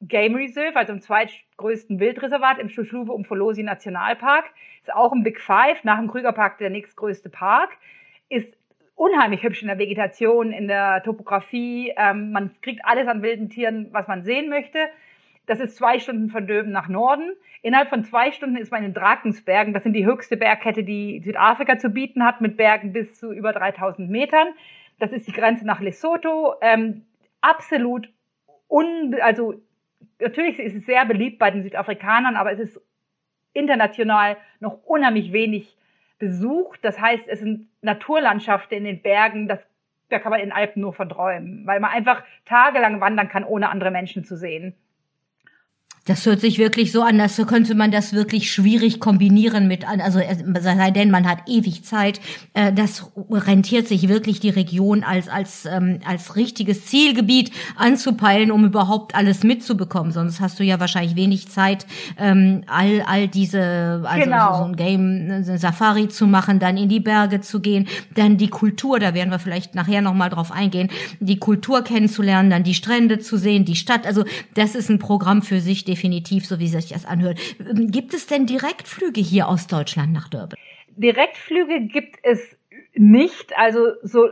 Game 0.00 0.36
Reserve, 0.36 0.76
also 0.76 0.92
im 0.92 1.00
zweitgrößten 1.00 1.98
Wildreservat 1.98 2.58
im 2.58 2.68
Schuschluwe 2.68 3.12
Umfolosi 3.12 3.62
Nationalpark. 3.62 4.44
Ist 4.80 4.94
auch 4.94 5.12
ein 5.12 5.24
Big 5.24 5.40
Five, 5.40 5.82
nach 5.82 5.98
dem 5.98 6.08
Krügerpark 6.08 6.58
der 6.58 6.70
nächstgrößte 6.70 7.30
Park. 7.30 7.70
Ist 8.28 8.56
unheimlich 8.94 9.42
hübsch 9.42 9.62
in 9.62 9.68
der 9.68 9.78
Vegetation, 9.78 10.52
in 10.52 10.68
der 10.68 11.02
Topografie. 11.02 11.92
Ähm, 11.96 12.30
man 12.30 12.54
kriegt 12.62 12.84
alles 12.84 13.08
an 13.08 13.22
wilden 13.22 13.48
Tieren, 13.48 13.88
was 13.92 14.06
man 14.06 14.22
sehen 14.22 14.48
möchte. 14.48 14.78
Das 15.48 15.60
ist 15.60 15.76
zwei 15.76 15.98
Stunden 15.98 16.28
von 16.28 16.46
Döben 16.46 16.72
nach 16.72 16.88
Norden. 16.88 17.32
Innerhalb 17.62 17.88
von 17.88 18.04
zwei 18.04 18.32
Stunden 18.32 18.56
ist 18.56 18.70
man 18.70 18.84
in 18.84 18.92
Drakensbergen. 18.92 19.72
Das 19.72 19.82
sind 19.82 19.94
die 19.94 20.04
höchste 20.04 20.36
Bergkette, 20.36 20.84
die 20.84 21.20
Südafrika 21.24 21.78
zu 21.78 21.88
bieten 21.88 22.22
hat, 22.22 22.42
mit 22.42 22.58
Bergen 22.58 22.92
bis 22.92 23.14
zu 23.14 23.32
über 23.32 23.54
3000 23.54 24.10
Metern. 24.10 24.48
Das 24.98 25.10
ist 25.10 25.26
die 25.26 25.32
Grenze 25.32 25.66
nach 25.66 25.80
Lesotho. 25.80 26.54
Ähm, 26.60 27.06
absolut 27.40 28.10
un, 28.68 29.16
also 29.22 29.54
natürlich 30.20 30.58
ist 30.58 30.76
es 30.76 30.84
sehr 30.84 31.06
beliebt 31.06 31.38
bei 31.38 31.50
den 31.50 31.62
Südafrikanern, 31.62 32.36
aber 32.36 32.52
es 32.52 32.60
ist 32.60 32.80
international 33.54 34.36
noch 34.60 34.84
unheimlich 34.84 35.32
wenig 35.32 35.78
besucht. 36.18 36.80
Das 36.82 37.00
heißt, 37.00 37.24
es 37.26 37.40
sind 37.40 37.68
Naturlandschaften 37.80 38.76
in 38.76 38.84
den 38.84 39.00
Bergen, 39.00 39.48
das, 39.48 39.60
da 40.10 40.18
kann 40.18 40.30
man 40.30 40.40
in 40.40 40.52
Alpen 40.52 40.82
nur 40.82 40.92
verträumen, 40.92 41.66
weil 41.66 41.80
man 41.80 41.90
einfach 41.90 42.22
tagelang 42.44 43.00
wandern 43.00 43.30
kann, 43.30 43.44
ohne 43.44 43.70
andere 43.70 43.90
Menschen 43.90 44.24
zu 44.24 44.36
sehen. 44.36 44.74
Das 46.08 46.24
hört 46.24 46.40
sich 46.40 46.58
wirklich 46.58 46.90
so 46.90 47.02
an, 47.02 47.20
als 47.20 47.36
könnte 47.46 47.74
man 47.74 47.90
das 47.90 48.14
wirklich 48.14 48.50
schwierig 48.50 48.98
kombinieren 48.98 49.68
mit, 49.68 49.86
also 49.86 50.20
sei 50.60 50.90
denn, 50.90 51.10
man 51.10 51.28
hat 51.28 51.40
ewig 51.46 51.84
Zeit. 51.84 52.20
Äh, 52.54 52.72
das 52.72 53.10
rentiert 53.30 53.86
sich 53.86 54.08
wirklich 54.08 54.40
die 54.40 54.48
Region 54.48 55.04
als 55.04 55.28
als 55.28 55.66
ähm, 55.66 56.00
als 56.06 56.34
richtiges 56.34 56.86
Zielgebiet 56.86 57.52
anzupeilen, 57.76 58.50
um 58.50 58.64
überhaupt 58.64 59.14
alles 59.14 59.44
mitzubekommen. 59.44 60.10
Sonst 60.10 60.40
hast 60.40 60.58
du 60.58 60.64
ja 60.64 60.80
wahrscheinlich 60.80 61.14
wenig 61.14 61.48
Zeit, 61.48 61.86
ähm, 62.18 62.62
all 62.66 63.02
all 63.06 63.28
diese 63.28 64.02
also 64.04 64.24
genau. 64.24 64.58
so 64.58 64.64
ein 64.64 64.76
Game 64.76 65.30
eine 65.30 65.58
Safari 65.58 66.08
zu 66.08 66.26
machen, 66.26 66.58
dann 66.58 66.78
in 66.78 66.88
die 66.88 67.00
Berge 67.00 67.42
zu 67.42 67.60
gehen, 67.60 67.86
dann 68.14 68.38
die 68.38 68.48
Kultur, 68.48 68.98
da 68.98 69.12
werden 69.12 69.30
wir 69.30 69.38
vielleicht 69.38 69.74
nachher 69.74 70.00
noch 70.00 70.14
mal 70.14 70.30
drauf 70.30 70.52
eingehen, 70.52 70.88
die 71.20 71.38
Kultur 71.38 71.82
kennenzulernen, 71.82 72.48
dann 72.48 72.64
die 72.64 72.74
Strände 72.74 73.18
zu 73.18 73.36
sehen, 73.36 73.66
die 73.66 73.76
Stadt. 73.76 74.06
Also 74.06 74.24
das 74.54 74.74
ist 74.74 74.88
ein 74.88 74.98
Programm 74.98 75.42
für 75.42 75.60
sich 75.60 75.84
definitiv, 75.84 75.97
so 76.46 76.58
wie 76.58 76.68
sich 76.68 76.88
das 76.88 77.04
anhört. 77.04 77.38
Ähm, 77.60 77.90
gibt 77.90 78.14
es 78.14 78.26
denn 78.26 78.46
Direktflüge 78.46 79.20
hier 79.20 79.48
aus 79.48 79.66
Deutschland 79.66 80.12
nach 80.12 80.28
Durban? 80.28 80.58
Direktflüge 80.96 81.86
gibt 81.86 82.16
es 82.22 82.56
nicht. 82.94 83.56
Also 83.56 83.92
so 84.02 84.28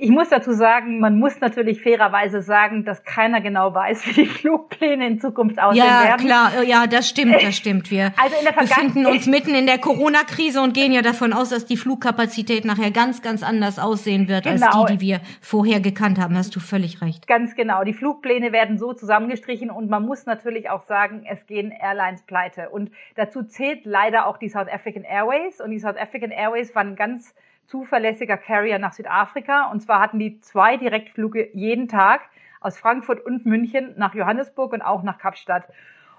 ich 0.00 0.10
muss 0.10 0.30
dazu 0.30 0.52
sagen, 0.52 0.98
man 0.98 1.18
muss 1.18 1.40
natürlich 1.40 1.82
fairerweise 1.82 2.40
sagen, 2.40 2.84
dass 2.84 3.04
keiner 3.04 3.42
genau 3.42 3.74
weiß, 3.74 4.06
wie 4.06 4.12
die 4.22 4.26
Flugpläne 4.26 5.06
in 5.06 5.20
Zukunft 5.20 5.60
aussehen 5.60 5.84
ja, 5.84 6.04
werden. 6.04 6.26
Ja, 6.26 6.48
klar, 6.50 6.62
ja, 6.62 6.86
das 6.86 7.08
stimmt, 7.08 7.34
das 7.42 7.54
stimmt. 7.54 7.90
Wir 7.90 8.06
also 8.16 8.34
in 8.38 8.44
der 8.44 8.52
befinden 8.52 9.06
uns 9.06 9.26
mitten 9.26 9.54
in 9.54 9.66
der 9.66 9.78
Corona-Krise 9.78 10.62
und 10.62 10.72
gehen 10.72 10.92
ja 10.92 11.02
davon 11.02 11.34
aus, 11.34 11.50
dass 11.50 11.66
die 11.66 11.76
Flugkapazität 11.76 12.64
nachher 12.64 12.90
ganz, 12.90 13.20
ganz 13.20 13.42
anders 13.42 13.78
aussehen 13.78 14.26
wird 14.26 14.44
genau. 14.44 14.66
als 14.66 14.86
die, 14.86 14.96
die 14.96 15.00
wir 15.00 15.20
vorher 15.42 15.80
gekannt 15.80 16.18
haben. 16.18 16.36
Hast 16.36 16.56
du 16.56 16.60
völlig 16.60 17.02
recht. 17.02 17.26
Ganz 17.26 17.54
genau. 17.54 17.84
Die 17.84 17.94
Flugpläne 17.94 18.52
werden 18.52 18.78
so 18.78 18.94
zusammengestrichen 18.94 19.70
und 19.70 19.90
man 19.90 20.06
muss 20.06 20.24
natürlich 20.24 20.70
auch 20.70 20.84
sagen, 20.84 21.26
es 21.30 21.46
gehen 21.46 21.72
Airlines 21.72 22.22
pleite. 22.22 22.70
Und 22.70 22.90
dazu 23.16 23.42
zählt 23.42 23.84
leider 23.84 24.26
auch 24.26 24.38
die 24.38 24.48
South 24.48 24.68
African 24.72 25.04
Airways. 25.04 25.60
Und 25.60 25.72
die 25.72 25.78
South 25.78 25.96
African 25.96 26.30
Airways 26.30 26.74
waren 26.74 26.96
ganz 26.96 27.34
zuverlässiger 27.70 28.36
Carrier 28.36 28.80
nach 28.80 28.92
Südafrika. 28.92 29.70
Und 29.70 29.80
zwar 29.80 30.00
hatten 30.00 30.18
die 30.18 30.40
zwei 30.40 30.76
Direktflüge 30.76 31.50
jeden 31.54 31.86
Tag 31.86 32.22
aus 32.60 32.76
Frankfurt 32.78 33.24
und 33.24 33.46
München 33.46 33.94
nach 33.96 34.14
Johannesburg 34.14 34.72
und 34.72 34.82
auch 34.82 35.04
nach 35.04 35.18
Kapstadt. 35.18 35.68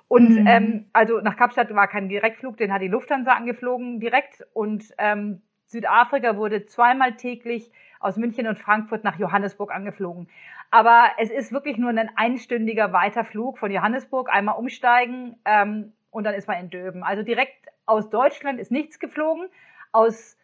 Und 0.07 0.29
mhm. 0.29 0.47
ähm, 0.47 0.85
also 0.93 1.19
nach 1.19 1.35
Kapstadt 1.35 1.73
war 1.75 1.87
kein 1.87 2.09
Direktflug, 2.09 2.57
den 2.57 2.73
hat 2.73 2.81
die 2.81 2.87
Lufthansa 2.87 3.33
angeflogen 3.33 3.99
direkt. 3.99 4.45
Und 4.53 4.85
ähm, 4.97 5.41
Südafrika 5.67 6.37
wurde 6.37 6.65
zweimal 6.65 7.15
täglich 7.15 7.69
aus 7.99 8.15
München 8.15 8.47
und 8.47 8.57
Frankfurt 8.57 9.03
nach 9.03 9.19
Johannesburg 9.19 9.73
angeflogen. 9.73 10.27
Aber 10.71 11.09
es 11.17 11.29
ist 11.29 11.51
wirklich 11.51 11.77
nur 11.77 11.89
ein 11.89 12.09
einstündiger 12.15 12.93
Weiterflug 12.93 13.59
von 13.59 13.71
Johannesburg, 13.71 14.33
einmal 14.33 14.55
umsteigen 14.57 15.35
ähm, 15.43 15.91
und 16.11 16.23
dann 16.23 16.33
ist 16.33 16.47
man 16.47 16.59
in 16.59 16.69
Döben. 16.69 17.03
Also 17.03 17.23
direkt 17.23 17.67
aus 17.85 18.09
Deutschland 18.09 18.59
ist 18.59 18.71
nichts 18.71 18.99
geflogen. 18.99 19.49
Aus, 19.91 20.37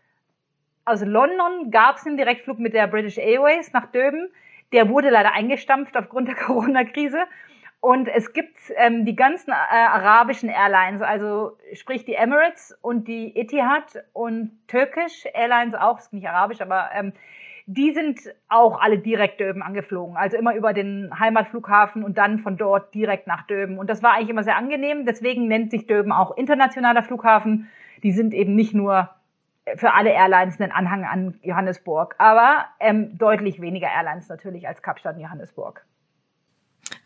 aus 0.87 1.03
London 1.03 1.69
gab 1.71 1.97
es 1.97 2.05
einen 2.05 2.17
Direktflug 2.17 2.59
mit 2.59 2.73
der 2.73 2.87
British 2.87 3.17
Airways 3.17 3.73
nach 3.73 3.87
Döben. 3.87 4.29
Der 4.71 4.89
wurde 4.89 5.09
leider 5.09 5.33
eingestampft 5.33 5.95
aufgrund 5.97 6.27
der 6.27 6.35
Corona-Krise. 6.45 7.19
Und 7.79 8.07
es 8.07 8.33
gibt 8.33 8.57
ähm, 8.75 9.05
die 9.05 9.15
ganzen 9.15 9.51
äh, 9.51 9.53
arabischen 9.53 10.49
Airlines, 10.49 11.01
also 11.01 11.57
sprich 11.73 12.05
die 12.05 12.15
Emirates 12.15 12.75
und 12.81 13.07
die 13.07 13.35
Etihad 13.35 14.03
und 14.13 14.51
Turkish 14.67 15.25
Airlines 15.33 15.75
auch, 15.75 15.99
ist 15.99 16.11
nicht 16.11 16.27
arabisch, 16.27 16.59
aber 16.59 16.89
ähm, 16.93 17.13
die 17.67 17.91
sind 17.91 18.19
auch 18.47 18.81
alle 18.81 18.97
direkt 18.97 19.39
Döben 19.41 19.61
angeflogen. 19.61 20.15
Also 20.15 20.37
immer 20.37 20.55
über 20.55 20.73
den 20.73 21.11
Heimatflughafen 21.19 22.03
und 22.03 22.17
dann 22.17 22.39
von 22.39 22.57
dort 22.57 22.93
direkt 22.95 23.27
nach 23.27 23.45
Döben. 23.45 23.77
Und 23.77 23.89
das 23.89 24.01
war 24.01 24.13
eigentlich 24.13 24.29
immer 24.29 24.43
sehr 24.43 24.55
angenehm. 24.55 25.05
Deswegen 25.05 25.47
nennt 25.47 25.71
sich 25.71 25.85
Döben 25.85 26.13
auch 26.13 26.35
internationaler 26.37 27.03
Flughafen. 27.03 27.69
Die 28.03 28.13
sind 28.13 28.33
eben 28.33 28.55
nicht 28.55 28.73
nur 28.73 29.09
für 29.75 29.93
alle 29.93 30.11
Airlines 30.11 30.59
einen 30.59 30.71
Anhang 30.71 31.05
an 31.05 31.39
Johannesburg, 31.41 32.15
aber 32.17 32.65
ähm, 32.79 33.17
deutlich 33.17 33.61
weniger 33.61 33.87
Airlines 33.87 34.29
natürlich 34.29 34.67
als 34.67 34.81
Kapstadt 34.81 35.15
und 35.15 35.21
Johannesburg. 35.21 35.85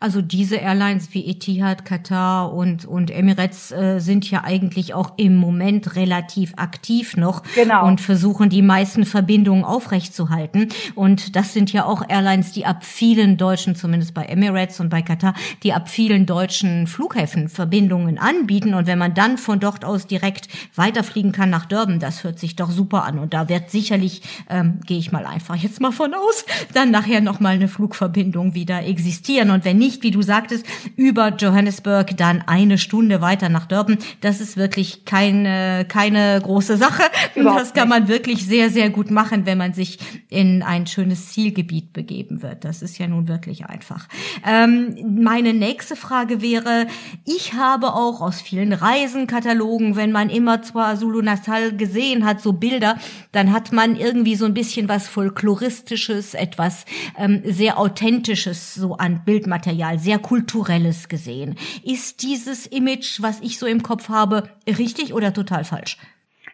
Also 0.02 0.20
diese 0.20 0.56
Airlines 0.56 1.10
wie 1.12 1.24
Etihad, 1.26 1.84
Qatar 1.84 2.52
und, 2.52 2.84
und 2.84 3.10
Emirates 3.10 3.70
äh, 3.70 4.00
sind 4.00 4.28
ja 4.28 4.42
eigentlich 4.42 4.94
auch 4.94 5.12
im 5.16 5.36
Moment 5.36 5.94
relativ 5.94 6.54
aktiv 6.56 7.16
noch 7.16 7.44
genau. 7.54 7.86
und 7.86 8.00
versuchen 8.00 8.48
die 8.48 8.62
meisten 8.62 9.04
Verbindungen 9.04 9.62
aufrechtzuhalten. 9.64 10.70
Und 10.96 11.36
das 11.36 11.52
sind 11.52 11.72
ja 11.72 11.84
auch 11.84 12.02
Airlines, 12.08 12.50
die 12.50 12.66
ab 12.66 12.84
vielen 12.84 13.36
deutschen, 13.36 13.76
zumindest 13.76 14.12
bei 14.12 14.24
Emirates 14.24 14.80
und 14.80 14.88
bei 14.88 15.02
Qatar, 15.02 15.34
die 15.62 15.72
ab 15.72 15.88
vielen 15.88 16.26
deutschen 16.26 16.88
Flughäfen 16.88 17.48
Verbindungen 17.48 18.18
anbieten. 18.18 18.74
Und 18.74 18.88
wenn 18.88 18.98
man 18.98 19.14
dann 19.14 19.38
von 19.38 19.60
dort 19.60 19.84
aus 19.84 20.08
direkt 20.08 20.48
weiterfliegen 20.74 21.30
kann 21.30 21.50
nach 21.50 21.66
Durban, 21.66 22.00
das 22.00 22.24
hört 22.24 22.40
sich 22.40 22.56
doch 22.56 22.72
super 22.72 23.04
an. 23.04 23.20
Und 23.20 23.34
da 23.34 23.48
wird 23.48 23.70
sicherlich, 23.70 24.22
ähm, 24.50 24.80
gehe 24.84 24.98
ich 24.98 25.12
mal 25.12 25.26
einfach 25.26 25.54
jetzt 25.54 25.80
mal 25.80 25.92
von 25.92 26.12
aus, 26.12 26.44
dann 26.74 26.90
nachher 26.90 27.20
nochmal 27.20 27.54
eine 27.54 27.68
Flugverbindung 27.68 28.54
wieder 28.54 28.84
existieren. 28.84 29.50
Und 29.50 29.64
wenn 29.64 29.71
wenn 29.72 29.78
nicht, 29.78 30.02
wie 30.02 30.10
du 30.10 30.20
sagtest, 30.20 30.66
über 30.96 31.34
Johannesburg 31.34 32.14
dann 32.18 32.42
eine 32.42 32.76
Stunde 32.76 33.22
weiter 33.22 33.48
nach 33.48 33.64
Durban. 33.64 33.96
Das 34.20 34.38
ist 34.38 34.58
wirklich 34.58 35.06
keine, 35.06 35.86
keine 35.88 36.38
große 36.42 36.76
Sache. 36.76 37.02
Überhaupt 37.34 37.62
das 37.62 37.72
kann 37.72 37.88
man 37.88 38.06
wirklich 38.06 38.44
sehr, 38.44 38.68
sehr 38.68 38.90
gut 38.90 39.10
machen, 39.10 39.46
wenn 39.46 39.56
man 39.56 39.72
sich 39.72 39.98
in 40.28 40.62
ein 40.62 40.86
schönes 40.86 41.32
Zielgebiet 41.32 41.94
begeben 41.94 42.42
wird. 42.42 42.64
Das 42.66 42.82
ist 42.82 42.98
ja 42.98 43.06
nun 43.06 43.28
wirklich 43.28 43.64
einfach. 43.64 44.08
Ähm, 44.46 44.94
meine 45.22 45.54
nächste 45.54 45.96
Frage 45.96 46.42
wäre, 46.42 46.86
ich 47.24 47.54
habe 47.54 47.94
auch 47.94 48.20
aus 48.20 48.42
vielen 48.42 48.74
Reisenkatalogen, 48.74 49.96
wenn 49.96 50.12
man 50.12 50.28
immer 50.28 50.60
zwar 50.60 50.98
Zulu 50.98 51.22
Natal 51.22 51.74
gesehen 51.74 52.26
hat, 52.26 52.42
so 52.42 52.52
Bilder, 52.52 52.98
dann 53.30 53.52
hat 53.52 53.72
man 53.72 53.96
irgendwie 53.96 54.34
so 54.34 54.44
ein 54.44 54.54
bisschen 54.54 54.88
was 54.90 55.08
Folkloristisches, 55.08 56.34
etwas 56.34 56.84
ähm, 57.16 57.40
sehr 57.46 57.78
Authentisches 57.78 58.74
so 58.74 58.96
an 58.96 59.22
Bildmaterial 59.52 59.92
Material, 59.92 59.98
sehr 59.98 60.18
kulturelles 60.18 61.08
gesehen. 61.08 61.56
Ist 61.84 62.22
dieses 62.22 62.66
Image, 62.66 63.20
was 63.22 63.40
ich 63.40 63.58
so 63.58 63.66
im 63.66 63.82
Kopf 63.82 64.08
habe, 64.08 64.48
richtig 64.66 65.14
oder 65.14 65.32
total 65.32 65.64
falsch? 65.64 65.98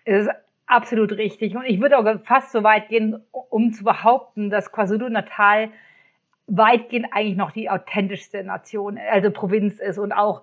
Es 0.05 0.27
ist 0.27 0.31
absolut 0.67 1.13
richtig. 1.13 1.57
Und 1.57 1.65
ich 1.65 1.81
würde 1.81 1.99
auch 1.99 2.21
fast 2.25 2.53
so 2.53 2.63
weit 2.63 2.89
gehen, 2.89 3.23
um 3.51 3.73
zu 3.73 3.85
behaupten, 3.85 4.51
dass 4.51 4.73
KwaZulu-Natal 4.73 5.71
weitgehend 6.47 7.07
eigentlich 7.13 7.37
noch 7.37 7.53
die 7.53 7.71
authentischste 7.71 8.43
Nation, 8.43 8.99
also 9.11 9.31
Provinz 9.31 9.79
ist 9.79 9.99
und 9.99 10.13
auch 10.13 10.43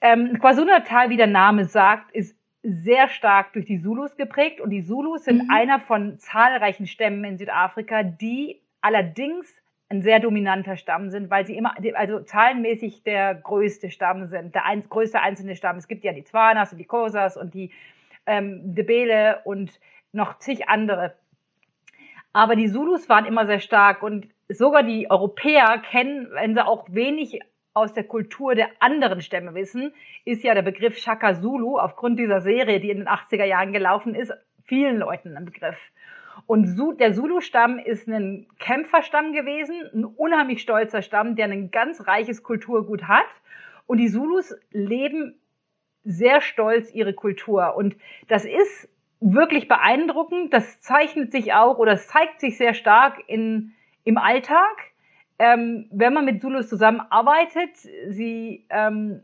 ähm, 0.00 0.38
KwaZulu-Natal, 0.38 1.10
wie 1.10 1.16
der 1.16 1.26
Name 1.26 1.64
sagt, 1.64 2.14
ist 2.14 2.36
sehr 2.62 3.08
stark 3.08 3.52
durch 3.52 3.66
die 3.66 3.82
Zulus 3.82 4.16
geprägt 4.16 4.60
und 4.60 4.70
die 4.70 4.84
Zulus 4.84 5.24
sind 5.24 5.44
mhm. 5.44 5.50
einer 5.50 5.80
von 5.80 6.18
zahlreichen 6.18 6.86
Stämmen 6.86 7.24
in 7.24 7.36
Südafrika, 7.36 8.02
die 8.02 8.60
allerdings 8.80 9.52
ein 9.94 10.02
sehr 10.02 10.20
dominanter 10.20 10.76
Stamm 10.76 11.10
sind, 11.10 11.30
weil 11.30 11.46
sie 11.46 11.56
immer, 11.56 11.74
also 11.94 12.20
zahlenmäßig 12.20 13.02
der 13.04 13.34
größte 13.34 13.90
Stamm 13.90 14.26
sind, 14.26 14.54
der 14.54 14.66
ein, 14.66 14.88
größte 14.88 15.20
einzelne 15.20 15.56
Stamm. 15.56 15.76
Es 15.76 15.88
gibt 15.88 16.04
ja 16.04 16.12
die 16.12 16.24
Zwanas 16.24 16.72
und 16.72 16.78
die 16.78 16.84
Kosas 16.84 17.36
und 17.36 17.54
die 17.54 17.70
ähm, 18.26 18.74
Debele 18.74 19.40
und 19.44 19.80
noch 20.12 20.38
zig 20.38 20.68
andere. 20.68 21.14
Aber 22.32 22.56
die 22.56 22.70
Zulus 22.70 23.08
waren 23.08 23.26
immer 23.26 23.46
sehr 23.46 23.60
stark 23.60 24.02
und 24.02 24.28
sogar 24.48 24.82
die 24.82 25.10
Europäer 25.10 25.78
kennen, 25.78 26.28
wenn 26.32 26.54
sie 26.54 26.66
auch 26.66 26.86
wenig 26.90 27.40
aus 27.72 27.92
der 27.92 28.04
Kultur 28.04 28.54
der 28.54 28.70
anderen 28.80 29.20
Stämme 29.20 29.54
wissen, 29.54 29.92
ist 30.24 30.44
ja 30.44 30.54
der 30.54 30.62
Begriff 30.62 30.96
Shaka 30.98 31.34
Zulu 31.34 31.78
aufgrund 31.78 32.18
dieser 32.18 32.40
Serie, 32.40 32.80
die 32.80 32.90
in 32.90 32.98
den 32.98 33.08
80er 33.08 33.44
Jahren 33.44 33.72
gelaufen 33.72 34.14
ist, 34.14 34.32
vielen 34.64 34.98
Leuten 34.98 35.36
ein 35.36 35.44
Begriff. 35.44 35.78
Und 36.46 36.76
der 37.00 37.14
Zulu-Stamm 37.14 37.78
ist 37.78 38.06
ein 38.06 38.46
Kämpferstamm 38.58 39.32
gewesen, 39.32 39.74
ein 39.94 40.04
unheimlich 40.04 40.60
stolzer 40.60 41.02
Stamm, 41.02 41.36
der 41.36 41.46
ein 41.46 41.70
ganz 41.70 42.06
reiches 42.06 42.42
Kulturgut 42.42 43.04
hat. 43.04 43.26
Und 43.86 43.98
die 43.98 44.10
Zulus 44.10 44.54
leben 44.70 45.38
sehr 46.04 46.40
stolz 46.40 46.92
ihre 46.92 47.14
Kultur. 47.14 47.76
Und 47.76 47.96
das 48.28 48.44
ist 48.44 48.88
wirklich 49.20 49.68
beeindruckend. 49.68 50.52
Das 50.52 50.80
zeichnet 50.80 51.32
sich 51.32 51.54
auch 51.54 51.78
oder 51.78 51.92
es 51.92 52.08
zeigt 52.08 52.40
sich 52.40 52.58
sehr 52.58 52.74
stark 52.74 53.22
in, 53.26 53.72
im 54.04 54.18
Alltag. 54.18 54.92
Ähm, 55.38 55.88
wenn 55.90 56.12
man 56.12 56.26
mit 56.26 56.42
Zulus 56.42 56.68
zusammenarbeitet, 56.68 57.76
sie 58.08 58.66
ähm, 58.68 59.22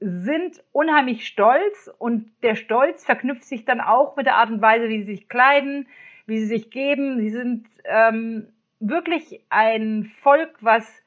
sind 0.00 0.62
unheimlich 0.72 1.26
stolz 1.26 1.90
und 1.98 2.30
der 2.42 2.56
Stolz 2.56 3.04
verknüpft 3.04 3.44
sich 3.44 3.64
dann 3.64 3.80
auch 3.80 4.16
mit 4.16 4.26
der 4.26 4.36
Art 4.36 4.50
und 4.50 4.60
Weise, 4.60 4.88
wie 4.88 4.98
sie 4.98 5.14
sich 5.14 5.28
kleiden, 5.28 5.86
wie 6.26 6.38
sie 6.38 6.46
sich 6.46 6.70
geben. 6.70 7.20
Sie 7.20 7.30
sind 7.30 7.66
ähm, 7.84 8.48
wirklich 8.80 9.40
ein 9.48 10.10
Volk, 10.22 10.56
was 10.60 11.02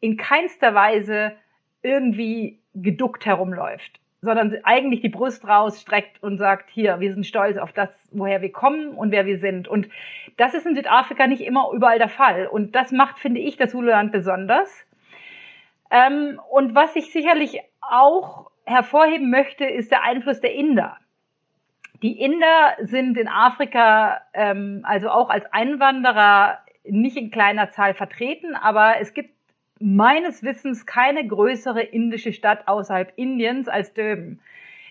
in 0.00 0.16
keinster 0.16 0.74
Weise 0.74 1.32
irgendwie 1.82 2.60
geduckt 2.74 3.26
herumläuft, 3.26 4.00
sondern 4.20 4.56
eigentlich 4.64 5.00
die 5.00 5.08
Brust 5.08 5.46
rausstreckt 5.46 6.22
und 6.22 6.38
sagt, 6.38 6.70
hier, 6.70 7.00
wir 7.00 7.12
sind 7.12 7.26
stolz 7.26 7.56
auf 7.58 7.72
das, 7.72 7.90
woher 8.10 8.42
wir 8.42 8.52
kommen 8.52 8.94
und 8.94 9.10
wer 9.10 9.26
wir 9.26 9.38
sind. 9.38 9.68
Und 9.68 9.88
das 10.36 10.54
ist 10.54 10.66
in 10.66 10.74
Südafrika 10.74 11.26
nicht 11.26 11.42
immer 11.42 11.70
überall 11.72 11.98
der 11.98 12.08
Fall. 12.08 12.46
Und 12.46 12.74
das 12.74 12.92
macht, 12.92 13.18
finde 13.18 13.40
ich, 13.40 13.56
das 13.56 13.70
Zululand 13.70 14.12
besonders. 14.12 14.86
Ähm, 15.90 16.40
und 16.50 16.74
was 16.74 16.96
ich 16.96 17.12
sicherlich 17.12 17.60
auch 17.80 18.50
hervorheben 18.64 19.30
möchte, 19.30 19.64
ist 19.64 19.90
der 19.90 20.02
Einfluss 20.02 20.40
der 20.40 20.54
Inder. 20.54 20.96
Die 22.02 22.20
Inder 22.20 22.76
sind 22.80 23.16
in 23.16 23.28
Afrika 23.28 24.20
ähm, 24.34 24.80
also 24.82 25.08
auch 25.08 25.30
als 25.30 25.44
Einwanderer 25.52 26.58
nicht 26.84 27.16
in 27.16 27.30
kleiner 27.30 27.70
Zahl 27.70 27.94
vertreten, 27.94 28.56
aber 28.56 28.96
es 29.00 29.14
gibt 29.14 29.30
meines 29.78 30.42
Wissens 30.42 30.84
keine 30.84 31.26
größere 31.26 31.80
indische 31.80 32.32
Stadt 32.32 32.66
außerhalb 32.66 33.12
Indiens 33.16 33.68
als 33.68 33.94
Döben. 33.94 34.40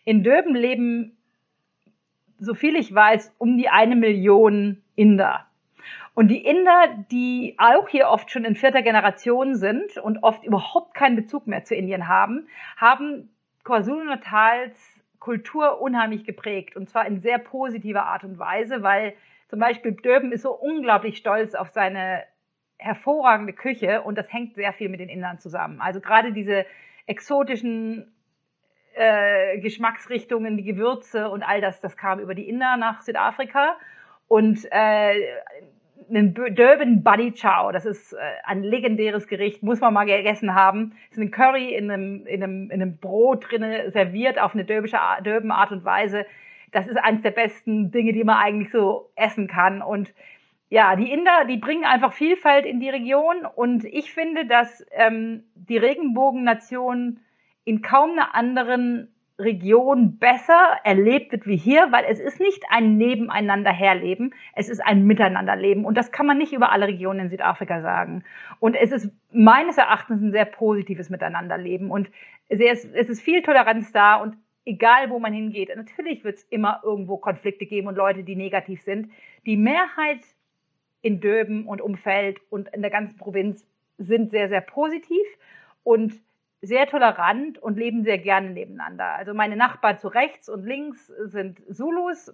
In 0.05 0.23
Döben 0.23 0.55
leben, 0.55 1.17
so 2.39 2.53
viel 2.53 2.75
ich 2.75 2.93
weiß, 2.93 3.35
um 3.37 3.57
die 3.57 3.69
eine 3.69 3.95
Million 3.95 4.81
Inder. 4.95 5.45
Und 6.13 6.29
die 6.29 6.43
Inder, 6.45 7.05
die 7.11 7.55
auch 7.57 7.87
hier 7.89 8.07
oft 8.07 8.31
schon 8.31 8.45
in 8.45 8.55
vierter 8.55 8.81
Generation 8.81 9.55
sind 9.55 9.97
und 9.97 10.23
oft 10.23 10.43
überhaupt 10.43 10.93
keinen 10.93 11.15
Bezug 11.15 11.47
mehr 11.47 11.63
zu 11.63 11.75
Indien 11.75 12.07
haben, 12.07 12.47
haben 12.77 13.29
KwaZulu-Natals 13.63 14.90
Kultur 15.21 15.79
unheimlich 15.79 16.25
geprägt 16.25 16.75
und 16.75 16.89
zwar 16.89 17.05
in 17.05 17.21
sehr 17.21 17.37
positiver 17.37 18.05
Art 18.07 18.25
und 18.25 18.39
Weise, 18.39 18.83
weil 18.83 19.13
zum 19.47 19.59
Beispiel 19.59 19.93
Döben 19.93 20.31
ist 20.31 20.41
so 20.41 20.51
unglaublich 20.51 21.17
stolz 21.17 21.53
auf 21.55 21.69
seine 21.69 22.23
hervorragende 22.77 23.53
Küche 23.53 24.01
und 24.01 24.17
das 24.17 24.33
hängt 24.33 24.55
sehr 24.55 24.73
viel 24.73 24.89
mit 24.89 24.99
den 24.99 25.09
Indern 25.09 25.39
zusammen. 25.39 25.79
Also 25.79 26.01
gerade 26.01 26.33
diese 26.33 26.65
exotischen 27.05 28.11
äh, 28.95 29.59
Geschmacksrichtungen, 29.59 30.57
die 30.57 30.63
Gewürze 30.63 31.29
und 31.29 31.43
all 31.43 31.61
das, 31.61 31.79
das 31.79 31.95
kam 31.95 32.19
über 32.19 32.33
die 32.33 32.49
Inder 32.49 32.75
nach 32.77 33.01
Südafrika 33.01 33.77
und 34.27 34.65
äh, 34.71 35.21
einen 36.11 36.33
Durban 36.33 37.03
Buddy 37.03 37.31
Chow. 37.31 37.71
Das 37.71 37.85
ist 37.85 38.13
äh, 38.13 38.17
ein 38.43 38.63
legendäres 38.63 39.27
Gericht, 39.27 39.63
muss 39.63 39.79
man 39.79 39.93
mal 39.93 40.05
gegessen 40.05 40.53
haben. 40.53 40.93
Das 41.09 41.17
ist 41.17 41.23
ein 41.23 41.31
Curry 41.31 41.73
in 41.73 41.89
einem, 41.89 42.25
in 42.27 42.43
einem, 42.43 42.69
in 42.69 42.81
einem 42.81 42.97
Brot 42.97 43.49
drinne 43.49 43.91
serviert 43.91 44.39
auf 44.39 44.53
eine 44.53 44.65
döbische 44.65 44.97
Durban 45.23 45.51
Art 45.51 45.71
und 45.71 45.83
Weise. 45.85 46.25
Das 46.71 46.87
ist 46.87 46.97
eines 46.97 47.21
der 47.21 47.31
besten 47.31 47.91
Dinge, 47.91 48.13
die 48.13 48.23
man 48.23 48.37
eigentlich 48.37 48.71
so 48.71 49.09
essen 49.15 49.47
kann. 49.47 49.81
Und 49.81 50.13
ja, 50.69 50.95
die 50.95 51.11
Inder, 51.11 51.45
die 51.47 51.57
bringen 51.57 51.83
einfach 51.83 52.13
Vielfalt 52.13 52.65
in 52.65 52.79
die 52.79 52.89
Region. 52.89 53.45
Und 53.55 53.83
ich 53.83 54.13
finde, 54.13 54.45
dass 54.45 54.85
ähm, 54.91 55.43
die 55.55 55.77
Regenbogennation 55.77 57.19
in 57.65 57.81
kaum 57.81 58.11
einer 58.11 58.35
anderen 58.35 59.10
Region 59.41 60.17
besser 60.17 60.77
erlebt 60.83 61.31
wird 61.31 61.45
wie 61.47 61.57
hier, 61.57 61.91
weil 61.91 62.05
es 62.07 62.19
ist 62.19 62.39
nicht 62.39 62.63
ein 62.69 62.97
Nebeneinander 62.97 63.71
herleben, 63.71 64.33
es 64.53 64.69
ist 64.69 64.79
ein 64.79 65.05
Miteinanderleben. 65.05 65.85
Und 65.85 65.97
das 65.97 66.11
kann 66.11 66.25
man 66.25 66.37
nicht 66.37 66.53
über 66.53 66.71
alle 66.71 66.87
Regionen 66.87 67.21
in 67.21 67.29
Südafrika 67.29 67.81
sagen. 67.81 68.23
Und 68.59 68.75
es 68.75 68.91
ist 68.91 69.11
meines 69.31 69.77
Erachtens 69.77 70.21
ein 70.21 70.31
sehr 70.31 70.45
positives 70.45 71.09
Miteinanderleben. 71.09 71.91
Und 71.91 72.09
es 72.47 72.85
ist 72.85 73.21
viel 73.21 73.41
Toleranz 73.41 73.91
da 73.91 74.15
und 74.15 74.37
egal 74.65 75.09
wo 75.09 75.19
man 75.19 75.33
hingeht, 75.33 75.75
natürlich 75.75 76.23
wird 76.23 76.37
es 76.37 76.43
immer 76.43 76.81
irgendwo 76.83 77.17
Konflikte 77.17 77.65
geben 77.65 77.87
und 77.87 77.95
Leute, 77.95 78.23
die 78.23 78.35
negativ 78.35 78.81
sind. 78.83 79.11
Die 79.45 79.57
Mehrheit 79.57 80.21
in 81.01 81.19
Döben 81.19 81.65
und 81.65 81.81
Umfeld 81.81 82.39
und 82.49 82.69
in 82.73 82.81
der 82.81 82.91
ganzen 82.91 83.17
Provinz 83.17 83.65
sind 83.97 84.31
sehr, 84.31 84.49
sehr 84.49 84.61
positiv 84.61 85.25
und 85.83 86.13
sehr 86.61 86.87
tolerant 86.87 87.57
und 87.57 87.77
leben 87.77 88.03
sehr 88.03 88.19
gerne 88.19 88.51
nebeneinander. 88.51 89.15
Also 89.15 89.33
meine 89.33 89.55
Nachbarn 89.55 89.97
zu 89.97 90.07
rechts 90.07 90.47
und 90.47 90.65
links 90.65 91.07
sind 91.25 91.59
Zulus. 91.73 92.33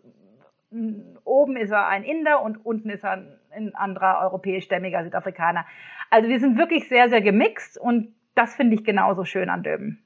Oben 1.24 1.56
ist 1.56 1.72
er 1.72 1.88
ein 1.88 2.04
Inder 2.04 2.42
und 2.42 2.66
unten 2.66 2.90
ist 2.90 3.06
er 3.06 3.26
ein 3.52 3.74
anderer 3.74 4.20
europäischstämmiger 4.24 5.04
Südafrikaner. 5.04 5.66
Also 6.10 6.28
wir 6.28 6.40
sind 6.40 6.58
wirklich 6.58 6.90
sehr, 6.90 7.10
sehr 7.10 7.22
gemixt 7.22 7.78
und 7.78 8.14
das 8.36 8.56
finde 8.56 8.76
ich 8.76 8.84
genauso 8.84 9.24
schön 9.24 9.50
an 9.50 9.64
Döben. 9.64 10.04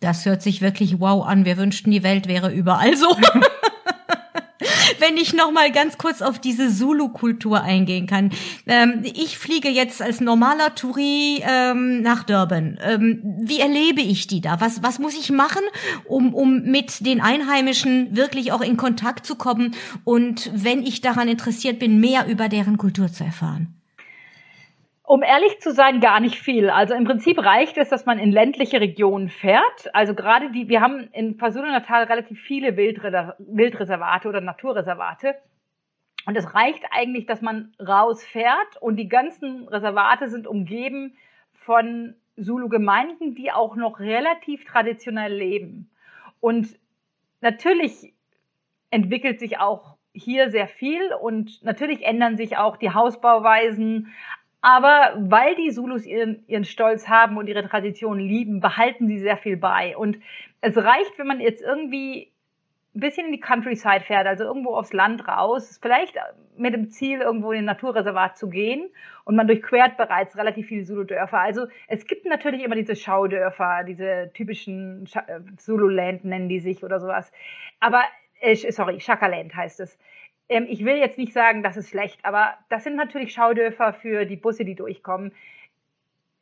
Das 0.00 0.24
hört 0.26 0.42
sich 0.42 0.62
wirklich 0.62 1.00
wow 1.00 1.26
an. 1.26 1.44
Wir 1.44 1.56
wünschten, 1.56 1.92
die 1.92 2.02
Welt 2.02 2.28
wäre 2.28 2.52
überall 2.52 2.94
so. 2.96 3.08
wenn 5.00 5.16
ich 5.16 5.34
noch 5.34 5.50
mal 5.50 5.70
ganz 5.72 5.98
kurz 5.98 6.22
auf 6.22 6.38
diese 6.38 6.74
Zulu-Kultur 6.74 7.62
eingehen 7.62 8.06
kann. 8.06 8.30
Ähm, 8.66 9.02
ich 9.04 9.38
fliege 9.38 9.68
jetzt 9.68 10.02
als 10.02 10.20
normaler 10.20 10.74
Touri 10.74 11.42
ähm, 11.46 12.02
nach 12.02 12.24
Durban. 12.24 12.78
Ähm, 12.82 13.20
wie 13.40 13.60
erlebe 13.60 14.00
ich 14.00 14.26
die 14.26 14.40
da? 14.40 14.60
Was, 14.60 14.82
was 14.82 14.98
muss 14.98 15.18
ich 15.18 15.30
machen, 15.30 15.62
um, 16.04 16.34
um 16.34 16.62
mit 16.62 17.04
den 17.04 17.20
Einheimischen 17.20 18.16
wirklich 18.16 18.52
auch 18.52 18.60
in 18.60 18.76
Kontakt 18.76 19.26
zu 19.26 19.36
kommen 19.36 19.74
und 20.04 20.50
wenn 20.54 20.82
ich 20.82 21.00
daran 21.00 21.28
interessiert 21.28 21.78
bin, 21.78 22.00
mehr 22.00 22.26
über 22.26 22.48
deren 22.48 22.76
Kultur 22.76 23.12
zu 23.12 23.24
erfahren? 23.24 23.79
Um 25.10 25.24
ehrlich 25.24 25.58
zu 25.58 25.72
sein, 25.72 25.98
gar 25.98 26.20
nicht 26.20 26.36
viel. 26.36 26.70
Also 26.70 26.94
im 26.94 27.02
Prinzip 27.02 27.36
reicht 27.40 27.76
es, 27.78 27.88
dass 27.88 28.06
man 28.06 28.20
in 28.20 28.30
ländliche 28.30 28.80
Regionen 28.80 29.28
fährt. 29.28 29.92
Also 29.92 30.14
gerade 30.14 30.52
die, 30.52 30.68
wir 30.68 30.80
haben 30.80 31.08
in 31.12 31.36
KwaZulu-Natal 31.36 32.04
relativ 32.04 32.40
viele 32.40 32.76
Wildreservate 32.76 34.28
oder 34.28 34.40
Naturreservate. 34.40 35.34
Und 36.26 36.36
es 36.36 36.54
reicht 36.54 36.84
eigentlich, 36.92 37.26
dass 37.26 37.42
man 37.42 37.74
rausfährt 37.80 38.76
und 38.80 38.98
die 38.98 39.08
ganzen 39.08 39.66
Reservate 39.66 40.28
sind 40.28 40.46
umgeben 40.46 41.16
von 41.54 42.14
Zulu-Gemeinden, 42.36 43.34
die 43.34 43.50
auch 43.50 43.74
noch 43.74 43.98
relativ 43.98 44.64
traditionell 44.64 45.34
leben. 45.34 45.90
Und 46.38 46.68
natürlich 47.40 48.14
entwickelt 48.90 49.40
sich 49.40 49.58
auch 49.58 49.96
hier 50.12 50.50
sehr 50.50 50.68
viel 50.68 51.12
und 51.20 51.64
natürlich 51.64 52.04
ändern 52.04 52.36
sich 52.36 52.56
auch 52.56 52.76
die 52.76 52.90
Hausbauweisen, 52.90 54.12
aber 54.62 55.14
weil 55.16 55.54
die 55.56 55.70
Zulus 55.70 56.04
ihren, 56.04 56.44
ihren 56.46 56.64
Stolz 56.64 57.08
haben 57.08 57.36
und 57.38 57.48
ihre 57.48 57.66
Tradition 57.66 58.18
lieben, 58.18 58.60
behalten 58.60 59.08
sie 59.08 59.18
sehr 59.18 59.36
viel 59.36 59.56
bei. 59.56 59.96
Und 59.96 60.18
es 60.60 60.76
reicht, 60.76 61.18
wenn 61.18 61.26
man 61.26 61.40
jetzt 61.40 61.62
irgendwie 61.62 62.30
ein 62.94 63.00
bisschen 63.00 63.26
in 63.26 63.32
die 63.32 63.40
Countryside 63.40 64.00
fährt, 64.00 64.26
also 64.26 64.44
irgendwo 64.44 64.74
aufs 64.74 64.92
Land 64.92 65.26
raus, 65.28 65.78
vielleicht 65.80 66.16
mit 66.56 66.74
dem 66.74 66.90
Ziel, 66.90 67.20
irgendwo 67.20 67.52
in 67.52 67.58
den 67.58 67.64
Naturreservat 67.64 68.36
zu 68.36 68.50
gehen. 68.50 68.90
Und 69.24 69.36
man 69.36 69.46
durchquert 69.46 69.96
bereits 69.96 70.36
relativ 70.36 70.66
viele 70.66 70.84
Zulu-Dörfer. 70.84 71.38
Also 71.38 71.66
es 71.86 72.06
gibt 72.06 72.26
natürlich 72.26 72.62
immer 72.62 72.74
diese 72.74 72.96
Schaudörfer, 72.96 73.84
diese 73.84 74.30
typischen 74.34 75.06
äh, 75.14 75.40
Zulu-Land 75.56 76.24
nennen 76.24 76.48
die 76.48 76.58
sich 76.58 76.82
oder 76.82 76.98
sowas. 76.98 77.30
Aber, 77.78 78.02
äh, 78.40 78.56
sorry, 78.56 79.00
Shakaland 79.00 79.54
heißt 79.54 79.80
es. 79.80 79.96
Ähm, 80.50 80.66
ich 80.68 80.84
will 80.84 80.96
jetzt 80.96 81.16
nicht 81.16 81.32
sagen, 81.32 81.62
das 81.62 81.78
ist 81.78 81.88
schlecht, 81.88 82.22
aber 82.24 82.54
das 82.68 82.84
sind 82.84 82.96
natürlich 82.96 83.32
Schaudörfer 83.32 83.94
für 83.94 84.26
die 84.26 84.36
Busse, 84.36 84.66
die 84.66 84.74
durchkommen. 84.74 85.32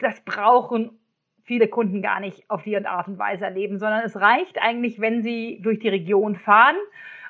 Das 0.01 0.21
brauchen 0.23 0.99
viele 1.45 1.69
Kunden 1.69 2.03
gar 2.03 2.19
nicht 2.19 2.49
auf 2.51 2.63
die 2.63 2.77
Art 2.77 3.09
und 3.09 3.19
Weise 3.19 3.45
erleben, 3.45 3.79
sondern 3.79 4.03
es 4.05 4.17
reicht 4.17 4.61
eigentlich, 4.61 5.01
wenn 5.01 5.23
sie 5.23 5.61
durch 5.63 5.79
die 5.79 5.89
Region 5.89 6.37
fahren. 6.37 6.77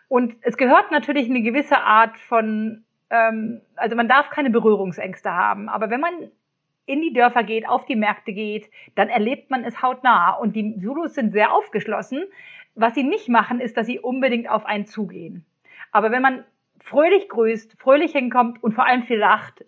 Und 0.09 0.37
es 0.41 0.57
gehört 0.57 0.91
natürlich 0.91 1.29
eine 1.29 1.43
gewisse 1.43 1.79
Art 1.79 2.17
von, 2.19 2.85
ähm, 3.11 3.61
also 3.77 3.95
man 3.97 4.09
darf 4.09 4.31
keine 4.31 4.51
Berührungsängste 4.51 5.33
haben, 5.33 5.69
aber 5.69 5.91
wenn 5.91 6.01
man 6.01 6.31
in 6.87 7.03
die 7.03 7.13
Dörfer 7.13 7.43
geht, 7.43 7.69
auf 7.69 7.85
die 7.85 7.97
Märkte 7.97 8.33
geht, 8.33 8.71
dann 8.95 9.09
erlebt 9.09 9.51
man 9.51 9.63
es 9.63 9.83
hautnah. 9.83 10.31
Und 10.31 10.57
die 10.57 10.81
Zulus 10.81 11.15
sind 11.15 11.33
sehr 11.33 11.53
aufgeschlossen. 11.53 12.25
Was 12.75 12.95
sie 12.95 13.03
nicht 13.03 13.29
machen, 13.29 13.61
ist, 13.61 13.77
dass 13.77 13.87
sie 13.87 13.99
unbedingt 13.99 14.49
auf 14.49 14.65
einen 14.65 14.87
zugehen. 14.87 15.45
Aber 15.93 16.11
wenn 16.11 16.23
man 16.23 16.45
fröhlich 16.89 17.29
grüßt, 17.29 17.77
fröhlich 17.79 18.13
hinkommt 18.13 18.63
und 18.63 18.73
vor 18.73 18.87
allem 18.87 19.05
viel 19.05 19.19
lacht, 19.19 19.65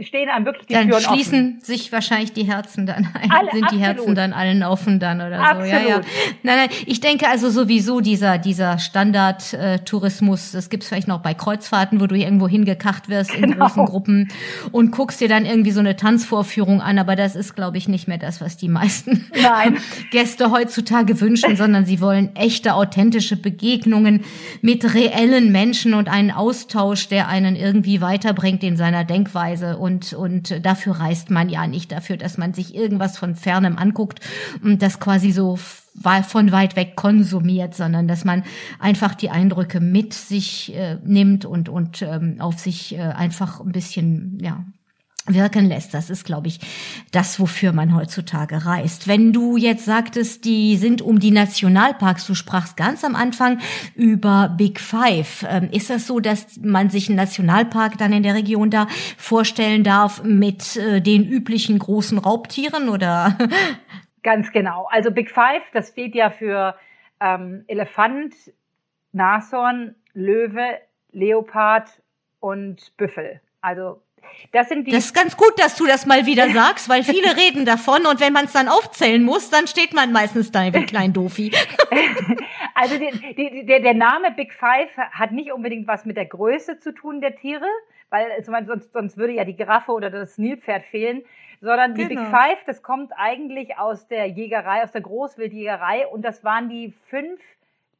stehen 0.00 0.28
einem 0.28 0.46
wirklich 0.46 0.66
die 0.66 0.74
dann 0.74 0.88
Türen 0.88 1.00
schließen 1.00 1.56
offen. 1.58 1.60
sich 1.60 1.92
wahrscheinlich 1.92 2.32
die 2.32 2.42
Herzen 2.42 2.86
dann 2.86 3.08
ein, 3.14 3.30
Alle, 3.30 3.50
sind 3.52 3.60
die 3.70 3.76
absolut. 3.76 3.82
Herzen 3.82 4.14
dann 4.16 4.32
allen 4.32 4.62
offen 4.64 4.98
dann 4.98 5.20
oder 5.20 5.38
absolut. 5.38 5.66
so. 5.66 5.72
Ja, 5.72 5.80
ja. 5.80 6.00
Nein, 6.42 6.56
nein, 6.56 6.68
ich 6.86 7.00
denke 7.00 7.28
also 7.28 7.50
sowieso 7.50 8.00
dieser 8.00 8.38
dieser 8.38 8.80
Standard 8.80 9.54
äh, 9.54 9.78
Tourismus, 9.78 10.50
das 10.50 10.70
gibt's 10.70 10.88
vielleicht 10.88 11.06
noch 11.06 11.20
bei 11.20 11.34
Kreuzfahrten, 11.34 12.00
wo 12.00 12.08
du 12.08 12.16
irgendwo 12.16 12.48
hingekacht 12.48 13.08
wirst 13.08 13.32
genau. 13.32 13.46
in 13.46 13.58
großen 13.58 13.84
Gruppen 13.84 14.28
und 14.72 14.90
guckst 14.90 15.20
dir 15.20 15.28
dann 15.28 15.46
irgendwie 15.46 15.70
so 15.70 15.80
eine 15.80 15.94
Tanzvorführung 15.94 16.80
an, 16.80 16.98
aber 16.98 17.14
das 17.14 17.36
ist 17.36 17.54
glaube 17.54 17.78
ich 17.78 17.86
nicht 17.86 18.08
mehr 18.08 18.18
das, 18.18 18.40
was 18.40 18.56
die 18.56 18.68
meisten 18.68 19.30
Gäste 20.10 20.50
heutzutage 20.50 21.20
wünschen, 21.20 21.54
sondern 21.54 21.86
sie 21.86 22.00
wollen 22.00 22.34
echte 22.34 22.74
authentische 22.74 23.36
Begegnungen 23.36 24.24
mit 24.62 24.94
reellen 24.94 25.52
Menschen 25.52 25.94
und 25.94 26.08
einen 26.08 26.32
Austausch, 26.32 27.06
der 27.06 27.28
einen 27.28 27.54
irgendwie 27.54 28.00
weiterbringt 28.00 28.64
in 28.64 28.76
seiner 28.76 29.04
Denkweise 29.04 29.59
Reise 29.60 29.76
und, 29.76 30.12
und 30.12 30.64
dafür 30.64 30.94
reist 30.94 31.30
man 31.30 31.48
ja 31.48 31.66
nicht, 31.66 31.92
dafür, 31.92 32.16
dass 32.16 32.38
man 32.38 32.54
sich 32.54 32.74
irgendwas 32.74 33.18
von 33.18 33.34
fernem 33.34 33.78
anguckt 33.78 34.20
und 34.62 34.82
das 34.82 35.00
quasi 35.00 35.32
so 35.32 35.56
von 35.56 36.52
weit 36.52 36.76
weg 36.76 36.96
konsumiert, 36.96 37.74
sondern 37.74 38.08
dass 38.08 38.24
man 38.24 38.44
einfach 38.78 39.14
die 39.14 39.30
Eindrücke 39.30 39.80
mit 39.80 40.14
sich 40.14 40.74
äh, 40.74 40.98
nimmt 41.04 41.44
und, 41.44 41.68
und 41.68 42.02
ähm, 42.02 42.36
auf 42.38 42.58
sich 42.58 42.94
äh, 42.94 43.00
einfach 43.00 43.60
ein 43.60 43.72
bisschen, 43.72 44.38
ja, 44.40 44.64
wirken 45.34 45.66
lässt. 45.66 45.94
Das 45.94 46.10
ist, 46.10 46.24
glaube 46.24 46.48
ich, 46.48 46.60
das, 47.12 47.40
wofür 47.40 47.72
man 47.72 47.94
heutzutage 47.94 48.64
reist. 48.66 49.08
Wenn 49.08 49.32
du 49.32 49.56
jetzt 49.56 49.84
sagtest, 49.84 50.44
die 50.44 50.76
sind 50.76 51.02
um 51.02 51.18
die 51.18 51.30
Nationalparks, 51.30 52.26
du 52.26 52.34
sprachst 52.34 52.76
ganz 52.76 53.04
am 53.04 53.14
Anfang 53.14 53.58
über 53.94 54.54
Big 54.56 54.80
Five. 54.80 55.44
Ähm, 55.48 55.68
ist 55.72 55.90
das 55.90 56.06
so, 56.06 56.20
dass 56.20 56.58
man 56.62 56.90
sich 56.90 57.08
einen 57.08 57.16
Nationalpark 57.16 57.98
dann 57.98 58.12
in 58.12 58.22
der 58.22 58.34
Region 58.34 58.70
da 58.70 58.86
vorstellen 59.16 59.84
darf 59.84 60.22
mit 60.22 60.76
äh, 60.76 61.00
den 61.00 61.26
üblichen 61.26 61.78
großen 61.78 62.18
Raubtieren 62.18 62.88
oder? 62.88 63.36
Ganz 64.22 64.52
genau. 64.52 64.86
Also 64.90 65.10
Big 65.10 65.30
Five, 65.30 65.62
das 65.72 65.88
steht 65.88 66.14
ja 66.14 66.30
für 66.30 66.74
ähm, 67.20 67.64
Elefant, 67.66 68.34
Nashorn, 69.12 69.94
Löwe, 70.12 70.78
Leopard 71.12 71.88
und 72.38 72.96
Büffel. 72.96 73.40
Also 73.60 74.02
das, 74.52 74.68
sind 74.68 74.86
die 74.86 74.92
das 74.92 75.06
ist 75.06 75.14
ganz 75.14 75.36
gut, 75.36 75.52
dass 75.58 75.76
du 75.76 75.86
das 75.86 76.06
mal 76.06 76.26
wieder 76.26 76.50
sagst, 76.52 76.88
weil 76.88 77.02
viele 77.04 77.36
reden 77.36 77.64
davon 77.64 78.06
und 78.06 78.20
wenn 78.20 78.32
man 78.32 78.46
es 78.46 78.52
dann 78.52 78.68
aufzählen 78.68 79.22
muss, 79.22 79.50
dann 79.50 79.66
steht 79.66 79.94
man 79.94 80.12
meistens 80.12 80.50
da 80.50 80.72
wie 80.72 80.84
klein 80.86 81.12
Dofi. 81.12 81.52
also 82.74 82.96
die, 82.98 83.34
die, 83.34 83.66
der, 83.66 83.80
der 83.80 83.94
Name 83.94 84.32
Big 84.32 84.52
Five 84.52 84.96
hat 84.96 85.32
nicht 85.32 85.52
unbedingt 85.52 85.86
was 85.86 86.04
mit 86.04 86.16
der 86.16 86.26
Größe 86.26 86.78
zu 86.78 86.92
tun 86.92 87.20
der 87.20 87.36
Tiere, 87.36 87.66
weil 88.10 88.26
sonst, 88.44 88.92
sonst 88.92 89.16
würde 89.16 89.34
ja 89.34 89.44
die 89.44 89.56
Giraffe 89.56 89.92
oder 89.92 90.10
das 90.10 90.38
Nilpferd 90.38 90.84
fehlen, 90.84 91.22
sondern 91.60 91.94
die 91.94 92.08
genau. 92.08 92.22
Big 92.22 92.30
Five, 92.30 92.58
das 92.66 92.82
kommt 92.82 93.12
eigentlich 93.16 93.76
aus 93.78 94.08
der 94.08 94.26
Jägerei, 94.26 94.82
aus 94.82 94.92
der 94.92 95.02
Großwildjägerei 95.02 96.06
und 96.06 96.22
das 96.22 96.42
waren 96.42 96.68
die 96.68 96.94
fünf 97.08 97.40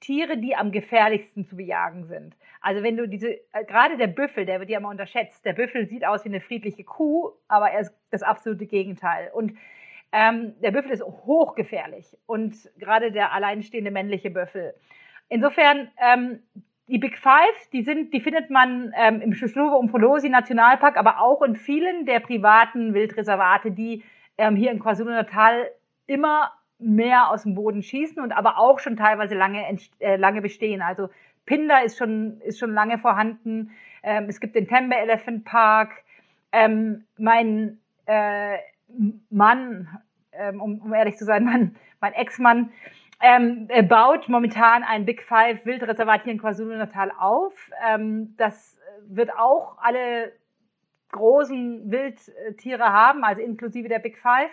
Tiere, 0.01 0.39
die 0.39 0.57
am 0.57 0.73
gefährlichsten 0.73 1.47
zu 1.47 1.57
bejagen 1.57 2.07
sind. 2.07 2.35
Also 2.61 2.83
wenn 2.83 2.97
du 2.97 3.09
diese, 3.09 3.33
äh, 3.53 3.65
gerade 3.67 3.97
der 3.97 4.07
Büffel, 4.07 4.45
der 4.47 4.61
wird 4.61 4.71
ja 4.71 4.79
immer 4.79 4.91
unterschätzt. 4.91 5.45
Der 5.45 5.55
Büffel 5.55 5.87
sieht 5.87 6.05
aus 6.05 6.25
wie 6.25 6.29
eine 6.29 6.41
friedliche 6.41 6.85
Kuh, 6.85 7.31
aber 7.49 7.71
er 7.71 7.81
ist 7.81 7.95
das 8.11 8.23
absolute 8.23 8.67
Gegenteil. 8.67 9.31
Und 9.33 9.57
ähm, 10.13 10.55
der 10.61 10.73
Büffel 10.73 10.91
ist 10.91 11.03
hochgefährlich 11.03 12.17
und 12.27 12.57
gerade 12.79 13.13
der 13.13 13.33
alleinstehende 13.33 13.91
männliche 13.91 14.31
Büffel. 14.31 14.75
Insofern, 15.29 15.89
ähm, 15.99 16.41
die 16.89 16.99
Big 16.99 17.17
Five, 17.19 17.69
die 17.73 17.83
sind, 17.83 18.13
die 18.13 18.21
findet 18.21 18.51
man 18.51 18.93
ähm, 18.97 19.21
im 19.21 19.33
Schluwe 19.33 19.77
Umfolosi 19.77 20.29
Nationalpark, 20.29 20.97
aber 20.97 21.21
auch 21.21 21.41
in 21.43 21.55
vielen 21.55 22.05
der 22.05 22.19
privaten 22.19 22.95
Wildreservate, 22.95 23.71
die 23.71 24.03
ähm, 24.37 24.57
hier 24.57 24.73
in 24.73 24.81
KwaZulu-Natal 24.81 25.71
immer 26.09 26.53
mehr 26.81 27.31
aus 27.31 27.45
dem 27.45 27.55
Boden 27.55 27.85
schießen 27.85 28.21
und 28.21 28.33
aber 28.33 28.59
auch 28.59 28.81
schon 28.81 28.97
teilweise 28.97 29.37
lange, 29.37 29.65
äh, 30.01 30.17
lange 30.17 30.43
bestehen. 30.43 30.83
Also 30.83 31.11
Pinder 31.47 31.83
ist 31.85 31.99
schon, 31.99 32.41
ist 32.41 32.59
schon 32.59 32.73
lange 32.73 32.99
vorhanden. 32.99 33.73
Ähm, 34.03 34.27
es 34.29 34.41
gibt 34.41 34.55
den 34.55 34.69
Tembe 34.69 34.97
Elephant 34.97 35.45
Park. 35.45 35.91
Ähm, 36.53 37.05
mein 37.17 37.79
äh, 38.07 38.59
Mann 39.31 39.89
ähm, 40.33 40.61
um, 40.61 40.79
um 40.81 40.95
ehrlich 40.95 41.17
zu 41.17 41.25
sein, 41.25 41.45
mein, 41.45 41.77
mein 42.01 42.13
Ex-Mann 42.15 42.71
ähm, 43.23 43.69
baut 43.89 44.29
momentan 44.29 44.83
ein 44.83 45.05
Big 45.05 45.23
Five 45.23 45.65
Wildreservat 45.67 46.25
hier 46.25 46.33
in 46.33 46.41
KwaZulu-Natal 46.41 47.13
auf. 47.19 47.71
Ähm, 47.87 48.35
das 48.39 48.79
wird 49.07 49.31
auch 49.37 49.77
alle 49.79 50.33
großen 51.13 51.91
Wildtiere 51.91 52.85
haben, 52.85 53.25
also 53.25 53.43
inklusive 53.43 53.89
der 53.89 53.99
Big 53.99 54.17
Five. 54.19 54.51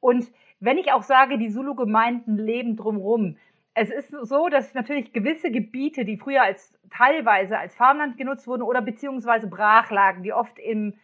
Und 0.00 0.30
wenn 0.60 0.78
ich 0.78 0.92
auch 0.92 1.02
sage, 1.02 1.38
die 1.38 1.50
Zulu-Gemeinden 1.50 2.36
leben 2.36 2.76
drumherum, 2.76 3.38
es 3.76 3.90
ist 3.90 4.10
so, 4.10 4.48
dass 4.48 4.72
natürlich 4.72 5.12
gewisse 5.12 5.50
Gebiete, 5.50 6.06
die 6.06 6.16
früher 6.16 6.42
als 6.42 6.74
teilweise 6.90 7.58
als 7.58 7.74
Farmland 7.74 8.16
genutzt 8.16 8.46
wurden 8.48 8.62
oder 8.62 8.80
beziehungsweise 8.80 9.48
Brachlagen, 9.48 10.22
die 10.22 10.32
oft 10.32 10.58
im 10.58 10.94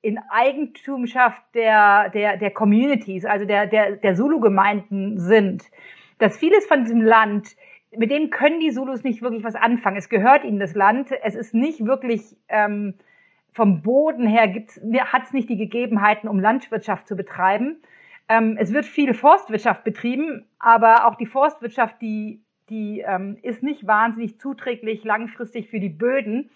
in 0.00 0.18
Eigentumschaft 0.30 1.42
der, 1.54 2.08
der, 2.10 2.36
der 2.36 2.52
Communities, 2.52 3.24
also 3.24 3.44
der, 3.44 3.66
der, 3.66 3.96
der 3.96 4.14
Zulu-Gemeinden 4.14 5.18
sind, 5.18 5.64
dass 6.18 6.38
vieles 6.38 6.66
von 6.66 6.84
diesem 6.84 7.02
Land, 7.02 7.56
mit 7.96 8.10
dem 8.10 8.30
können 8.30 8.60
die 8.60 8.70
Zulus 8.70 9.02
nicht 9.02 9.22
wirklich 9.22 9.42
was 9.42 9.56
anfangen. 9.56 9.96
Es 9.96 10.08
gehört 10.08 10.44
ihnen 10.44 10.60
das 10.60 10.76
Land. 10.76 11.10
Es 11.24 11.34
ist 11.34 11.52
nicht 11.52 11.84
wirklich 11.84 12.36
ähm, 12.48 12.94
vom 13.52 13.82
Boden 13.82 14.26
her 14.28 14.44
hat 14.44 15.24
es 15.24 15.32
nicht 15.32 15.48
die 15.48 15.56
Gegebenheiten, 15.56 16.28
um 16.28 16.38
Landwirtschaft 16.38 17.08
zu 17.08 17.16
betreiben. 17.16 17.82
Ähm, 18.28 18.56
es 18.58 18.72
wird 18.72 18.84
viel 18.84 19.14
Forstwirtschaft 19.14 19.84
betrieben, 19.84 20.46
aber 20.58 21.06
auch 21.06 21.14
die 21.14 21.26
Forstwirtschaft, 21.26 22.00
die, 22.02 22.42
die 22.68 23.00
ähm, 23.00 23.38
ist 23.42 23.62
nicht 23.62 23.86
wahnsinnig 23.86 24.38
zuträglich 24.38 25.04
langfristig 25.04 25.68
für 25.68 25.80
die 25.80 25.88
Böden. 25.88 26.50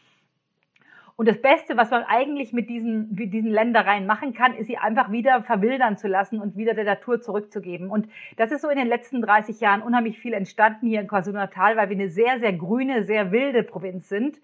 Und 1.17 1.29
das 1.29 1.41
Beste, 1.41 1.77
was 1.77 1.91
man 1.91 2.05
eigentlich 2.05 2.53
mit 2.53 2.69
diesen, 2.69 3.15
mit 3.15 3.33
diesen 3.33 3.51
Ländereien 3.51 4.07
machen 4.07 4.33
kann, 4.33 4.55
ist 4.55 4.67
sie 4.67 4.79
einfach 4.79 5.13
wieder 5.13 5.43
verwildern 5.43 5.97
zu 5.97 6.09
lassen 6.09 6.41
und 6.41 6.57
wieder 6.57 6.75
der 6.75 6.85
Natur 6.85 7.21
zurückzugeben. 7.21 7.91
Und 7.91 8.09
das 8.37 8.51
ist 8.51 8.63
so 8.63 8.69
in 8.69 8.79
den 8.79 8.89
letzten 8.89 9.23
30 9.23 9.61
Jahren 9.61 9.83
unheimlich 9.83 10.19
viel 10.19 10.33
entstanden 10.33 10.89
hier 10.89 11.01
in 11.01 11.09
KwaZulu-Natal, 11.09 11.77
weil 11.77 11.91
wir 11.91 11.97
eine 11.97 12.09
sehr, 12.09 12.41
sehr 12.41 12.53
grüne, 12.53 13.05
sehr 13.05 13.31
wilde 13.31 13.63
Provinz 13.63 14.09
sind. 14.09 14.41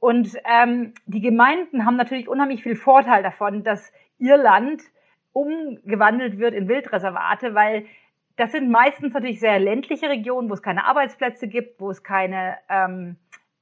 Und 0.00 0.36
ähm, 0.44 0.94
die 1.06 1.20
Gemeinden 1.20 1.84
haben 1.84 1.96
natürlich 1.96 2.28
unheimlich 2.28 2.62
viel 2.62 2.76
Vorteil 2.76 3.22
davon, 3.22 3.64
dass 3.64 3.92
ihr 4.18 4.36
Land 4.36 4.82
umgewandelt 5.34 6.38
wird 6.38 6.54
in 6.54 6.68
Wildreservate, 6.68 7.54
weil 7.54 7.84
das 8.36 8.52
sind 8.52 8.70
meistens 8.70 9.12
natürlich 9.12 9.40
sehr 9.40 9.58
ländliche 9.58 10.08
Regionen, 10.08 10.48
wo 10.48 10.54
es 10.54 10.62
keine 10.62 10.86
Arbeitsplätze 10.86 11.46
gibt, 11.46 11.80
wo 11.80 11.90
es 11.90 12.02
keine 12.02 12.56
ähm, 12.70 13.16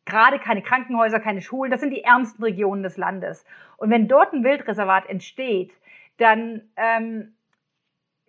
gerade 0.04 0.38
keine 0.38 0.62
Krankenhäuser, 0.62 1.20
keine 1.20 1.42
Schulen, 1.42 1.70
das 1.70 1.80
sind 1.80 1.90
die 1.90 2.02
ärmsten 2.02 2.42
Regionen 2.42 2.82
des 2.82 2.96
Landes. 2.96 3.44
Und 3.76 3.90
wenn 3.90 4.08
dort 4.08 4.32
ein 4.32 4.44
Wildreservat 4.44 5.08
entsteht, 5.08 5.72
dann 6.18 6.62
ähm, 6.76 7.34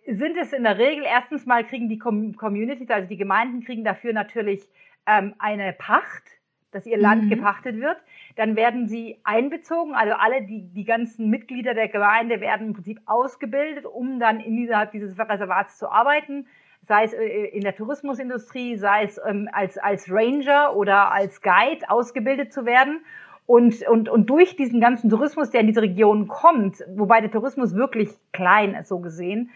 sind 0.06 0.36
es 0.36 0.52
in 0.52 0.64
der 0.64 0.78
Regel 0.78 1.04
erstens 1.04 1.46
mal 1.46 1.64
kriegen 1.64 1.88
die 1.88 1.98
Communities, 1.98 2.90
also 2.90 3.08
die 3.08 3.16
Gemeinden 3.16 3.64
kriegen 3.64 3.84
dafür 3.84 4.12
natürlich 4.12 4.68
ähm, 5.06 5.34
eine 5.38 5.72
Pacht, 5.72 6.22
dass 6.70 6.86
ihr 6.86 6.98
Land 6.98 7.24
mhm. 7.24 7.30
gepachtet 7.30 7.80
wird. 7.80 7.98
Dann 8.36 8.56
werden 8.56 8.88
sie 8.88 9.18
einbezogen, 9.22 9.94
also 9.94 10.14
alle 10.14 10.42
die, 10.42 10.62
die 10.72 10.84
ganzen 10.84 11.30
Mitglieder 11.30 11.74
der 11.74 11.88
Gemeinde 11.88 12.40
werden 12.40 12.68
im 12.68 12.72
Prinzip 12.74 13.00
ausgebildet, 13.06 13.86
um 13.86 14.18
dann 14.18 14.40
innerhalb 14.40 14.92
dieses 14.92 15.18
Reservats 15.18 15.78
zu 15.78 15.88
arbeiten 15.88 16.46
sei 16.86 17.04
es 17.04 17.12
äh, 17.12 17.46
in 17.46 17.62
der 17.62 17.74
Tourismusindustrie, 17.74 18.76
sei 18.76 19.04
es 19.04 19.20
ähm, 19.26 19.48
als, 19.52 19.78
als 19.78 20.10
Ranger 20.10 20.76
oder 20.76 21.12
als 21.12 21.40
Guide 21.42 21.88
ausgebildet 21.88 22.52
zu 22.52 22.66
werden. 22.66 23.04
Und, 23.46 23.86
und, 23.86 24.08
und 24.08 24.30
durch 24.30 24.56
diesen 24.56 24.80
ganzen 24.80 25.10
Tourismus, 25.10 25.50
der 25.50 25.60
in 25.60 25.66
diese 25.66 25.82
Region 25.82 26.28
kommt, 26.28 26.82
wobei 26.96 27.20
der 27.20 27.30
Tourismus 27.30 27.74
wirklich 27.74 28.08
klein 28.32 28.74
ist, 28.74 28.88
so 28.88 29.00
gesehen, 29.00 29.50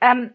ähm, 0.00 0.30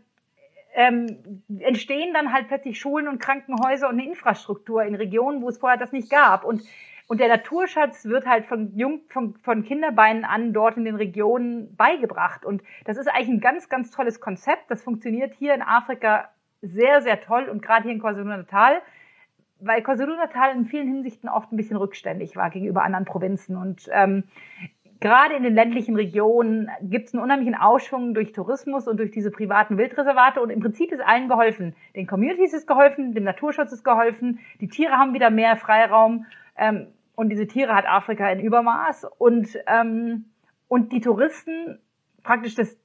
ähm, 0.76 1.44
entstehen 1.60 2.14
dann 2.14 2.34
halt 2.34 2.50
plötzlich 2.50 2.80
Schulen 2.80 3.08
und 3.08 3.20
Krankenhäuser 3.20 3.88
und 3.88 3.96
eine 3.96 4.06
Infrastruktur 4.06 4.84
in 4.84 4.94
Regionen, 4.94 5.42
wo 5.42 5.50
es 5.50 5.58
vorher 5.58 5.78
das 5.78 5.94
nicht 5.94 6.10
gab. 6.10 6.44
Und, 6.44 6.64
und 7.08 7.20
der 7.22 7.30
Naturschatz 7.30 8.06
wird 8.06 8.26
halt 8.26 8.46
von, 8.46 8.76
Jung, 8.76 9.02
von, 9.10 9.36
von 9.38 9.64
Kinderbeinen 9.64 10.26
an 10.26 10.52
dort 10.52 10.76
in 10.76 10.84
den 10.84 10.96
Regionen 10.96 11.74
beigebracht. 11.76 12.46
Und 12.46 12.62
das 12.84 12.98
ist 12.98 13.08
eigentlich 13.08 13.30
ein 13.30 13.40
ganz, 13.40 13.70
ganz 13.70 13.92
tolles 13.92 14.20
Konzept. 14.20 14.70
Das 14.70 14.84
funktioniert 14.84 15.34
hier 15.34 15.54
in 15.54 15.62
Afrika 15.62 16.30
sehr, 16.62 17.02
sehr 17.02 17.22
toll 17.22 17.46
und 17.50 17.62
gerade 17.62 17.84
hier 17.84 17.94
in 17.94 18.02
KwaZulu-Natal, 18.02 18.82
weil 19.60 19.82
KwaZulu-Natal 19.82 20.56
in 20.56 20.66
vielen 20.66 20.88
Hinsichten 20.88 21.30
oft 21.30 21.52
ein 21.52 21.58
bisschen 21.58 21.78
rückständig 21.78 22.36
war 22.36 22.50
gegenüber 22.50 22.84
anderen 22.84 23.06
Provinzen 23.06 23.56
und 23.56 23.88
ähm, 23.92 24.24
gerade 25.00 25.36
in 25.36 25.44
den 25.44 25.54
ländlichen 25.54 25.96
Regionen 25.96 26.70
gibt 26.82 27.08
es 27.08 27.14
einen 27.14 27.24
unheimlichen 27.24 27.56
Ausschwung 27.56 28.16
durch 28.16 28.34
Tourismus 28.34 28.88
und 28.88 28.98
durch 28.98 29.12
diese 29.12 29.30
privaten 29.30 29.78
Wildreservate 29.78 30.42
und 30.42 30.50
im 30.50 30.60
Prinzip 30.60 30.92
ist 30.92 31.02
allen 31.02 31.30
geholfen. 31.30 31.76
Den 31.96 32.08
Communities 32.08 32.54
ist 32.54 32.68
geholfen, 32.68 33.14
dem 33.14 33.24
Naturschutz 33.24 33.72
ist 33.72 33.84
geholfen, 33.84 34.40
die 34.60 34.68
Tiere 34.68 34.94
haben 34.94 35.14
wieder 35.14 35.30
mehr 35.30 35.56
Freiraum 35.56 36.26
ähm, 36.58 36.88
und 37.18 37.30
diese 37.30 37.48
Tiere 37.48 37.74
hat 37.76 37.88
Afrika 37.88 38.30
in 38.30 38.40
Übermaß 38.40 39.08
und 39.18 39.50
ähm, 39.66 40.26
und 40.70 40.92
die 40.94 41.02
Touristen 41.02 41.80
praktisch 42.24 42.56
das 42.56 42.78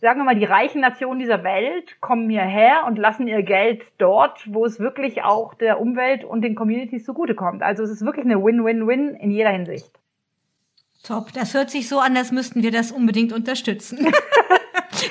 sagen 0.00 0.20
wir 0.20 0.24
mal, 0.24 0.38
die 0.38 0.44
reichen 0.44 0.80
Nationen 0.80 1.18
dieser 1.18 1.42
Welt 1.42 2.00
kommen 2.00 2.30
hierher 2.30 2.84
und 2.86 2.96
lassen 2.96 3.26
ihr 3.26 3.42
Geld 3.42 3.82
dort, 3.98 4.42
wo 4.46 4.64
es 4.64 4.78
wirklich 4.78 5.22
auch 5.22 5.54
der 5.54 5.80
Umwelt 5.80 6.22
und 6.22 6.42
den 6.42 6.54
Communities 6.54 7.04
zugutekommt. 7.04 7.62
Also 7.62 7.82
es 7.82 7.90
ist 7.90 8.04
wirklich 8.04 8.24
eine 8.24 8.42
Win-Win-Win 8.42 9.16
in 9.16 9.30
jeder 9.30 9.50
Hinsicht. 9.50 9.90
Top, 11.02 11.32
das 11.32 11.54
hört 11.54 11.70
sich 11.70 11.88
so 11.88 11.98
an, 11.98 12.16
als 12.16 12.30
müssten 12.30 12.62
wir 12.62 12.70
das 12.70 12.92
unbedingt 12.92 13.32
unterstützen. 13.32 13.98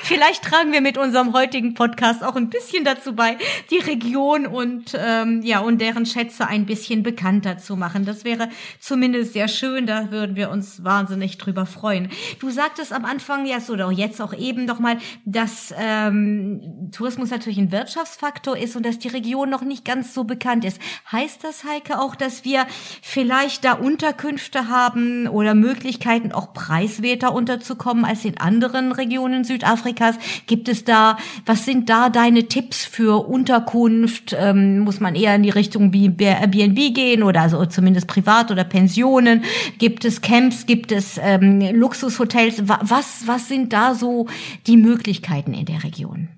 Vielleicht 0.07 0.43
tragen 0.43 0.71
wir 0.71 0.81
mit 0.81 0.99
unserem 0.99 1.33
heutigen 1.33 1.73
Podcast 1.73 2.23
auch 2.23 2.35
ein 2.35 2.51
bisschen 2.51 2.83
dazu 2.85 3.15
bei, 3.15 3.39
die 3.71 3.79
Region 3.79 4.45
und 4.45 4.95
ähm, 4.95 5.41
ja 5.41 5.61
und 5.61 5.81
deren 5.81 6.05
Schätze 6.05 6.45
ein 6.45 6.67
bisschen 6.67 7.01
bekannter 7.01 7.57
zu 7.57 7.75
machen. 7.75 8.05
Das 8.05 8.23
wäre 8.23 8.49
zumindest 8.79 9.33
sehr 9.33 9.47
schön. 9.47 9.87
Da 9.87 10.11
würden 10.11 10.35
wir 10.35 10.51
uns 10.51 10.83
wahnsinnig 10.83 11.39
drüber 11.39 11.65
freuen. 11.65 12.09
Du 12.39 12.51
sagtest 12.51 12.93
am 12.93 13.03
Anfang 13.03 13.47
ja 13.47 13.59
so 13.59 13.73
oder 13.73 13.89
jetzt 13.89 14.21
auch 14.21 14.35
eben 14.35 14.65
noch 14.65 14.77
mal, 14.77 14.99
dass 15.25 15.73
ähm, 15.75 16.91
Tourismus 16.91 17.31
natürlich 17.31 17.57
ein 17.57 17.71
Wirtschaftsfaktor 17.71 18.55
ist 18.55 18.75
und 18.75 18.85
dass 18.85 18.99
die 18.99 19.07
Region 19.07 19.49
noch 19.49 19.63
nicht 19.63 19.85
ganz 19.85 20.13
so 20.13 20.23
bekannt 20.23 20.65
ist. 20.65 20.79
Heißt 21.11 21.43
das, 21.43 21.63
Heike, 21.63 21.99
auch, 21.99 22.13
dass 22.13 22.45
wir 22.45 22.67
vielleicht 23.01 23.65
da 23.65 23.73
Unterkünfte 23.73 24.69
haben 24.69 25.27
oder 25.27 25.55
Möglichkeiten 25.55 26.31
auch 26.31 26.53
preiswerter 26.53 27.33
unterzukommen 27.33 28.05
als 28.05 28.23
in 28.23 28.37
anderen 28.37 28.91
Regionen 28.91 29.43
Südafrikas? 29.43 29.94
Afrikas? 29.95 30.17
Gibt 30.47 30.67
es 30.67 30.83
da, 30.83 31.17
was 31.45 31.65
sind 31.65 31.89
da 31.89 32.09
deine 32.09 32.47
Tipps 32.47 32.85
für 32.85 33.27
Unterkunft? 33.27 34.35
Ähm, 34.37 34.79
muss 34.79 34.99
man 34.99 35.15
eher 35.15 35.35
in 35.35 35.43
die 35.43 35.49
Richtung 35.49 35.91
Airbnb 35.93 36.93
gehen 36.93 37.23
oder 37.23 37.41
also 37.41 37.65
zumindest 37.65 38.07
privat 38.07 38.51
oder 38.51 38.63
Pensionen? 38.63 39.43
Gibt 39.79 40.05
es 40.05 40.21
Camps? 40.21 40.65
Gibt 40.65 40.91
es 40.91 41.19
ähm, 41.21 41.61
Luxushotels? 41.73 42.67
Was, 42.67 43.27
was 43.27 43.47
sind 43.47 43.73
da 43.73 43.93
so 43.93 44.27
die 44.67 44.77
Möglichkeiten 44.77 45.53
in 45.53 45.65
der 45.65 45.83
Region? 45.83 46.29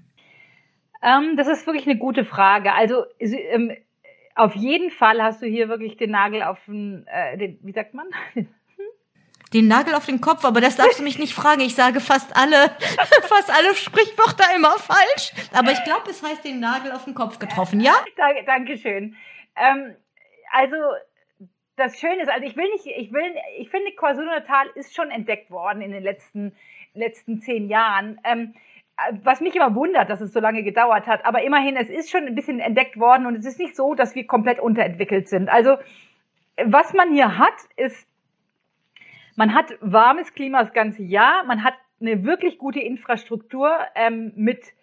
Ähm, 1.02 1.36
das 1.38 1.48
ist 1.48 1.66
wirklich 1.68 1.88
eine 1.88 1.98
gute 1.98 2.26
Frage. 2.26 2.74
Also 2.74 3.04
ähm, 3.20 3.72
auf 4.36 4.56
jeden 4.56 4.92
Fall 4.92 5.22
hast 5.22 5.42
du 5.42 5.48
hier 5.48 5.70
wirklich 5.70 5.98
den 5.98 6.12
Nagel 6.12 6.44
auf 6.44 6.60
den, 6.68 7.06
äh, 7.08 7.38
den 7.38 7.60
wie 7.62 7.72
sagt 7.72 7.94
man? 7.94 8.08
Den 9.54 9.68
Nagel 9.68 9.96
auf 9.96 10.06
den 10.06 10.22
Kopf, 10.22 10.46
aber 10.46 10.62
das 10.62 10.76
darfst 10.76 11.00
du 11.00 11.04
mich 11.04 11.20
nicht 11.20 11.34
fragen. 11.34 11.62
Ich 11.62 11.76
sage 11.76 12.00
fast 12.00 12.36
alle, 12.36 12.72
fast 13.24 13.50
alle 13.50 13.74
Sprichwörter 13.76 14.56
immer 14.56 14.72
falsch. 14.72 15.34
Aber 15.54 15.72
ich 15.72 15.84
glaube, 15.84 16.10
es 16.10 16.22
heißt 16.24 16.44
den 16.46 16.60
Nagel 16.60 16.92
auf 16.92 17.06
den 17.06 17.14
Kopf 17.14 17.40
getroffen, 17.40 17.80
ja? 17.80 17.94
Danke, 18.18 18.44
Dankeschön. 18.46 19.16
Ähm, 19.56 19.96
also, 20.52 20.76
das 21.76 22.00
Schöne 22.00 22.24
ist, 22.24 22.30
also 22.30 22.46
ich 22.46 22.56
will 22.56 22.70
nicht, 22.72 22.86
ich 22.88 23.14
will, 23.14 23.36
ich 23.58 23.70
finde, 23.70 23.92
KwaZulu-Natal 23.92 24.68
ist 24.76 24.96
schon 24.96 25.12
entdeckt 25.12 25.52
worden 25.52 25.82
in 25.82 25.92
den 25.92 26.04
letzten, 26.04 26.56
letzten 26.94 27.42
zehn 27.42 27.70
Jahren. 27.70 28.20
Ähm, 28.24 28.56
was 29.24 29.42
mich 29.42 29.56
immer 29.56 29.76
wundert, 29.76 30.10
dass 30.10 30.22
es 30.22 30.34
so 30.34 30.40
lange 30.40 30.64
gedauert 30.64 31.06
hat, 31.06 31.24
aber 31.24 31.44
immerhin, 31.44 31.78
es 31.78 31.90
ist 31.90 32.10
schon 32.10 32.26
ein 32.26 32.34
bisschen 32.34 32.60
entdeckt 32.60 33.00
worden 33.00 33.28
und 33.28 33.36
es 33.36 33.46
ist 33.46 33.60
nicht 33.60 33.76
so, 33.76 33.94
dass 33.94 34.16
wir 34.16 34.26
komplett 34.26 34.60
unterentwickelt 34.60 35.30
sind. 35.30 35.50
Also, 35.50 35.78
was 36.66 36.94
man 36.94 37.14
hier 37.14 37.38
hat, 37.38 37.54
ist 37.76 38.08
man 39.38 39.54
hat 39.54 39.78
warmes 39.80 40.34
Klima 40.34 40.64
das 40.64 40.74
ganze 40.74 41.04
Jahr, 41.04 41.44
man 41.46 41.64
hat 41.64 41.76
eine 42.02 42.26
wirklich 42.26 42.58
gute 42.58 42.80
Infrastruktur 42.80 43.72
ähm, 43.96 44.34
mit, 44.36 44.74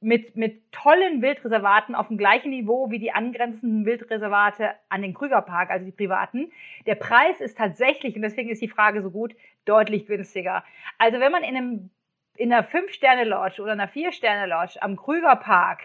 mit, 0.00 0.36
mit 0.36 0.72
tollen 0.72 1.20
Wildreservaten 1.20 1.94
auf 1.96 2.08
dem 2.08 2.16
gleichen 2.16 2.50
Niveau 2.50 2.90
wie 2.90 3.00
die 3.00 3.12
angrenzenden 3.12 3.84
Wildreservate 3.84 4.70
an 4.88 5.02
den 5.02 5.14
Krügerpark, 5.14 5.70
also 5.70 5.84
die 5.84 5.92
privaten. 5.92 6.52
Der 6.86 6.94
Preis 6.94 7.40
ist 7.40 7.58
tatsächlich, 7.58 8.14
und 8.14 8.22
deswegen 8.22 8.50
ist 8.50 8.62
die 8.62 8.68
Frage 8.68 9.02
so 9.02 9.10
gut, 9.10 9.34
deutlich 9.64 10.06
günstiger. 10.06 10.64
Also 10.96 11.18
wenn 11.18 11.32
man 11.32 11.42
in 11.42 11.56
einem 11.56 11.90
in 12.36 12.52
einer 12.52 12.64
Fünf-Sterne-Lodge 12.64 13.62
oder 13.62 13.72
einer 13.72 13.86
Vier-Sterne-Lodge 13.86 14.82
am 14.82 14.96
Krügerpark 14.96 15.82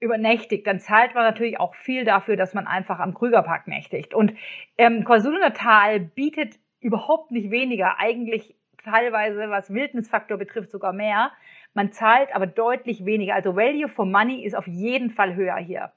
übernächtigt, 0.00 0.66
dann 0.66 0.80
zahlt 0.80 1.14
man 1.14 1.22
natürlich 1.24 1.60
auch 1.60 1.76
viel 1.76 2.04
dafür, 2.04 2.36
dass 2.36 2.54
man 2.54 2.66
einfach 2.66 2.98
am 2.98 3.14
Krügerpark 3.14 3.68
nächtigt. 3.68 4.12
Und 4.12 4.34
ähm, 4.78 5.04
KwaZulu-Natal 5.04 6.00
bietet 6.00 6.58
überhaupt 6.80 7.30
nicht 7.30 7.50
weniger, 7.50 7.98
eigentlich 7.98 8.54
teilweise, 8.84 9.50
was 9.50 9.72
Wildnisfaktor 9.72 10.38
betrifft, 10.38 10.70
sogar 10.70 10.92
mehr, 10.92 11.32
Man 11.74 11.92
zahlt 11.92 12.34
aber 12.34 12.46
deutlich 12.46 13.04
weniger. 13.04 13.34
Also 13.34 13.54
Value 13.54 13.88
for 13.88 14.04
Money 14.04 14.44
ist 14.44 14.56
auf 14.56 14.66
jeden 14.66 15.10
Fall 15.10 15.34
höher 15.34 15.56
hier. 15.56 15.92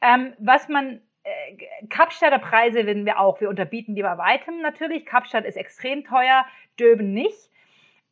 Ähm, 0.00 0.32
was 0.38 0.68
man 0.68 1.00
äh, 1.24 1.86
Kapstadter 1.88 2.38
Preise 2.38 2.86
werden 2.86 3.04
wir 3.04 3.18
auch, 3.18 3.40
wir 3.40 3.48
unterbieten 3.48 3.94
die 3.94 4.02
bei 4.02 4.16
weitem 4.16 4.60
natürlich. 4.60 5.06
Kapstadt 5.06 5.44
ist 5.44 5.56
extrem 5.56 6.04
teuer, 6.04 6.46
Döben 6.78 7.12
nicht. 7.12 7.50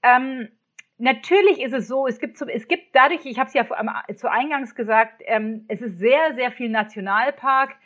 Ähm, 0.03 0.49
natürlich 0.99 1.61
ist 1.61 1.73
es 1.73 1.87
so, 1.87 2.07
es 2.07 2.19
gibt, 2.19 2.41
es 2.41 2.69
gibt 2.69 2.95
dadurch, 2.95 3.25
ich 3.25 3.39
habe 3.39 3.49
es 3.49 3.55
ja 3.55 3.67
zu 4.17 4.31
Eingangs 4.31 4.75
gesagt, 4.75 5.23
ähm, 5.27 5.65
es 5.69 5.81
ist 5.81 5.99
sehr, 5.99 6.35
sehr 6.35 6.51
viel 6.51 6.69
Nationalpark. 6.69 7.77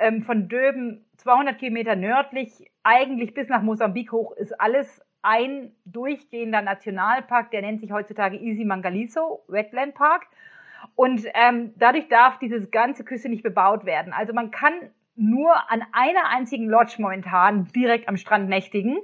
Ähm, 0.00 0.22
von 0.22 0.48
Döben 0.48 1.04
200 1.18 1.58
Kilometer 1.58 1.96
nördlich, 1.96 2.70
eigentlich 2.82 3.34
bis 3.34 3.48
nach 3.48 3.62
Mosambik 3.62 4.12
hoch, 4.12 4.32
ist 4.36 4.58
alles 4.60 5.02
ein 5.22 5.72
durchgehender 5.86 6.60
Nationalpark, 6.60 7.50
der 7.50 7.62
nennt 7.62 7.80
sich 7.80 7.92
heutzutage 7.92 8.36
Easy 8.36 8.64
Mangaliso 8.64 9.42
Wetland 9.48 9.94
Park. 9.94 10.26
Und 10.96 11.24
ähm, 11.32 11.72
dadurch 11.76 12.08
darf 12.08 12.38
diese 12.38 12.66
ganze 12.66 13.04
Küste 13.04 13.30
nicht 13.30 13.42
bebaut 13.42 13.86
werden. 13.86 14.12
Also 14.12 14.34
man 14.34 14.50
kann 14.50 14.74
nur 15.16 15.54
an 15.70 15.82
einer 15.92 16.28
einzigen 16.28 16.68
Lodge 16.68 16.96
momentan 16.98 17.68
direkt 17.74 18.08
am 18.08 18.16
Strand 18.16 18.48
nächtigen. 18.48 18.98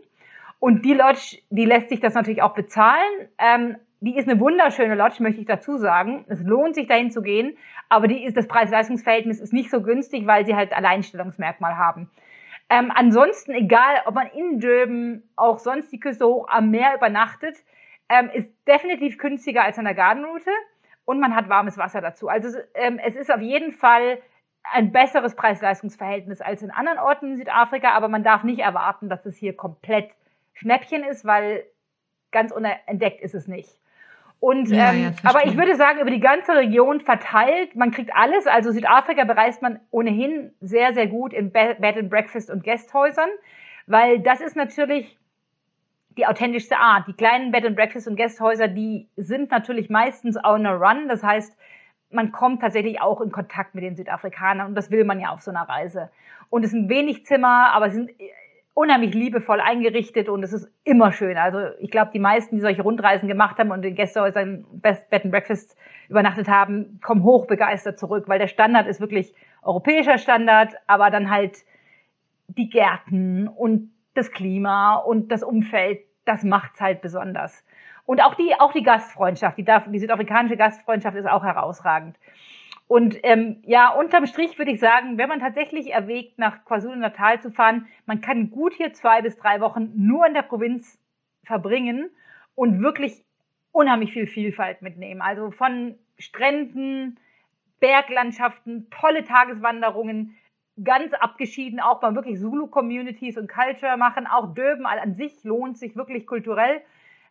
Und 0.59 0.85
die 0.85 0.93
Lodge, 0.93 1.39
die 1.49 1.65
lässt 1.65 1.89
sich 1.89 2.01
das 2.01 2.15
natürlich 2.15 2.43
auch 2.43 2.55
bezahlen. 2.55 3.29
Ähm, 3.39 3.77
die 4.01 4.17
ist 4.17 4.29
eine 4.29 4.41
wunderschöne 4.41 4.95
Lodge, 4.95 5.23
möchte 5.23 5.41
ich 5.41 5.47
dazu 5.47 5.77
sagen. 5.77 6.25
Es 6.29 6.43
lohnt 6.43 6.75
sich 6.75 6.87
dahin 6.87 7.11
zu 7.11 7.21
gehen, 7.23 7.57
aber 7.89 8.09
die 8.09 8.25
ist 8.25 8.37
das 8.37 8.49
Preis-Leistungs-Verhältnis 8.49 9.41
ist 9.41 9.53
nicht 9.53 9.71
so 9.71 9.83
günstig, 9.83 10.27
weil 10.27 10.47
sie 10.47 10.57
halt 10.57 10.73
Alleinstellungsmerkmal 10.73 11.77
haben. 11.77 12.11
Ähm, 12.71 12.91
ansonsten, 12.95 13.53
egal, 13.53 14.03
ob 14.07 14.15
man 14.15 14.29
in 14.29 14.59
Döben 14.61 15.29
auch 15.37 15.59
sonst 15.59 15.93
die 15.93 16.01
Küste 16.01 16.27
hoch 16.27 16.49
am 16.49 16.71
Meer 16.71 16.95
übernachtet, 16.97 17.57
ähm, 18.09 18.31
ist 18.33 18.49
definitiv 18.67 19.19
günstiger 19.19 19.65
als 19.65 19.79
an 19.79 19.85
der 19.85 19.95
Gardenroute 19.95 20.51
und 21.05 21.21
man 21.21 21.35
hat 21.35 21.49
warmes 21.49 21.77
Wasser 21.77 22.01
dazu. 22.01 22.29
Also 22.29 22.59
ähm, 22.75 22.99
es 23.05 23.17
ist 23.17 23.31
auf 23.31 23.41
jeden 23.41 23.73
Fall 23.73 24.19
ein 24.63 24.93
besseres 24.93 25.35
Preis-Leistungs-Verhältnis 25.35 26.41
als 26.41 26.63
in 26.63 26.71
anderen 26.71 26.99
Orten 26.99 27.33
in 27.33 27.37
Südafrika, 27.37 27.91
aber 27.91 28.09
man 28.09 28.23
darf 28.23 28.45
nicht 28.45 28.61
erwarten, 28.61 29.09
dass 29.09 29.27
es 29.27 29.37
hier 29.37 29.57
komplett 29.57 30.11
Schnäppchen 30.55 31.05
ist, 31.05 31.25
weil 31.25 31.65
ganz 32.31 32.53
unentdeckt 32.53 33.21
ist 33.21 33.35
es 33.35 33.49
nicht. 33.49 33.81
Und 34.41 34.71
ja, 34.71 34.93
ähm, 34.93 35.03
ja, 35.03 35.13
aber 35.23 35.45
ich 35.45 35.57
würde 35.57 35.77
sagen, 35.77 36.01
über 36.01 36.11
die 36.11 36.21
ganze 36.21 36.53
Region 36.55 37.01
verteilt, 37.01 37.77
man 37.77 37.91
kriegt 37.91 38.11
alles. 38.15 38.47
Also 38.47 38.73
Südafrika 38.73 39.25
bereist 39.25 39.61
man 39.61 39.81
ohnehin 39.91 40.53
sehr, 40.61 40.95
sehr 40.95 41.07
gut 41.07 41.35
in 41.35 41.53
Bed 41.53 41.83
and 41.83 42.09
Breakfast 42.09 42.51
und 42.51 42.65
Gästhäusern, 42.65 43.29
weil 43.87 44.21
das 44.21 44.41
ist 44.41 44.57
natürlich 44.57 45.19
die 46.17 46.27
authentischste 46.27 46.79
Art. 46.79 47.07
Die 47.07 47.13
kleinen 47.13 47.53
Bed 47.53 47.67
and 47.67 47.77
Breakfast 47.77 48.09
und 48.09 48.17
Gästhäuser, 48.17 48.67
die 48.67 49.09
sind 49.17 49.51
natürlich 49.51 49.91
meistens 49.91 50.37
on 50.43 50.67
a 50.67 50.73
run. 50.73 51.07
Das 51.09 51.23
heißt, 51.23 51.57
man 52.11 52.33
kommt 52.33 52.63
tatsächlich 52.63 53.01
auch 53.01 53.21
in 53.21 53.31
Kontakt 53.31 53.75
mit 53.75 53.85
den 53.85 53.95
Südafrikanern 53.95 54.69
und 54.69 54.75
das 54.75 54.91
will 54.91 55.05
man 55.05 55.21
ja 55.21 55.31
auf 55.31 55.43
so 55.43 55.51
einer 55.51 55.69
Reise. 55.69 56.11
Und 56.49 56.65
es 56.65 56.71
sind 56.71 56.89
wenig 56.89 57.27
Zimmer, 57.27 57.73
aber 57.73 57.87
es 57.87 57.93
sind 57.93 58.11
unheimlich 58.81 59.13
liebevoll 59.13 59.61
eingerichtet 59.61 60.31
und 60.31 60.43
es 60.43 60.55
ist 60.55 60.67
immer 60.85 61.13
schön. 61.13 61.37
Also 61.37 61.59
ich 61.81 61.91
glaube, 61.91 62.13
die 62.15 62.19
meisten, 62.19 62.57
die 62.57 62.63
solche 62.63 62.81
Rundreisen 62.81 63.29
gemacht 63.29 63.59
haben 63.59 63.71
und 63.71 63.85
in 63.85 63.95
Gästehäusern 63.95 64.65
Best 64.73 65.11
Bed 65.11 65.25
and 65.25 65.33
Breakfast 65.33 65.77
übernachtet 66.09 66.49
haben, 66.49 66.99
kommen 67.03 67.23
hoch 67.23 67.47
begeistert 67.47 67.99
zurück, 67.99 68.25
weil 68.27 68.39
der 68.39 68.47
Standard 68.47 68.87
ist 68.87 68.99
wirklich 68.99 69.35
europäischer 69.63 70.17
Standard, 70.17 70.75
aber 70.87 71.11
dann 71.11 71.31
halt 71.31 71.59
die 72.49 72.71
Gärten 72.71 73.49
und 73.49 73.93
das 74.15 74.33
Klima 74.33 74.95
und 74.95 75.31
das 75.31 75.43
Umfeld, 75.43 76.01
das 76.25 76.43
macht's 76.43 76.81
halt 76.81 77.03
besonders. 77.03 77.63
Und 78.07 78.23
auch 78.23 78.35
die, 78.35 78.55
auch 78.59 78.73
die 78.73 78.83
Gastfreundschaft, 78.83 79.59
die, 79.59 79.65
die 79.65 79.99
südafrikanische 79.99 80.57
Gastfreundschaft 80.57 81.19
ist 81.19 81.29
auch 81.29 81.45
herausragend. 81.45 82.17
Und 82.91 83.21
ähm, 83.23 83.63
ja, 83.67 83.91
unterm 83.91 84.27
Strich 84.27 84.59
würde 84.59 84.73
ich 84.73 84.81
sagen, 84.81 85.17
wenn 85.17 85.29
man 85.29 85.39
tatsächlich 85.39 85.93
erwägt, 85.93 86.41
nach 86.41 86.65
KwaZulu-Natal 86.65 87.41
zu 87.41 87.53
fahren, 87.53 87.87
man 88.05 88.21
kann 88.21 88.51
gut 88.51 88.75
hier 88.75 88.93
zwei 88.93 89.23
bis 89.23 89.37
drei 89.37 89.61
Wochen 89.61 89.93
nur 89.95 90.27
in 90.27 90.35
der 90.35 90.43
Provinz 90.43 90.99
verbringen 91.45 92.11
und 92.57 92.83
wirklich 92.83 93.25
unheimlich 93.71 94.13
viel 94.13 94.27
Vielfalt 94.27 94.83
mitnehmen. 94.83 95.23
Also 95.23 95.53
von 95.53 95.95
Stränden, 96.19 97.21
Berglandschaften, 97.79 98.91
tolle 98.91 99.23
Tageswanderungen, 99.23 100.37
ganz 100.83 101.13
abgeschieden 101.13 101.79
auch 101.79 102.03
mal 102.03 102.17
wirklich 102.17 102.41
Zulu-Communities 102.41 103.39
und 103.39 103.49
Culture 103.49 103.99
machen. 103.99 104.27
Auch 104.27 104.53
Döben 104.53 104.85
an 104.85 105.15
sich 105.15 105.45
lohnt 105.45 105.79
sich 105.79 105.95
wirklich 105.95 106.27
kulturell 106.27 106.81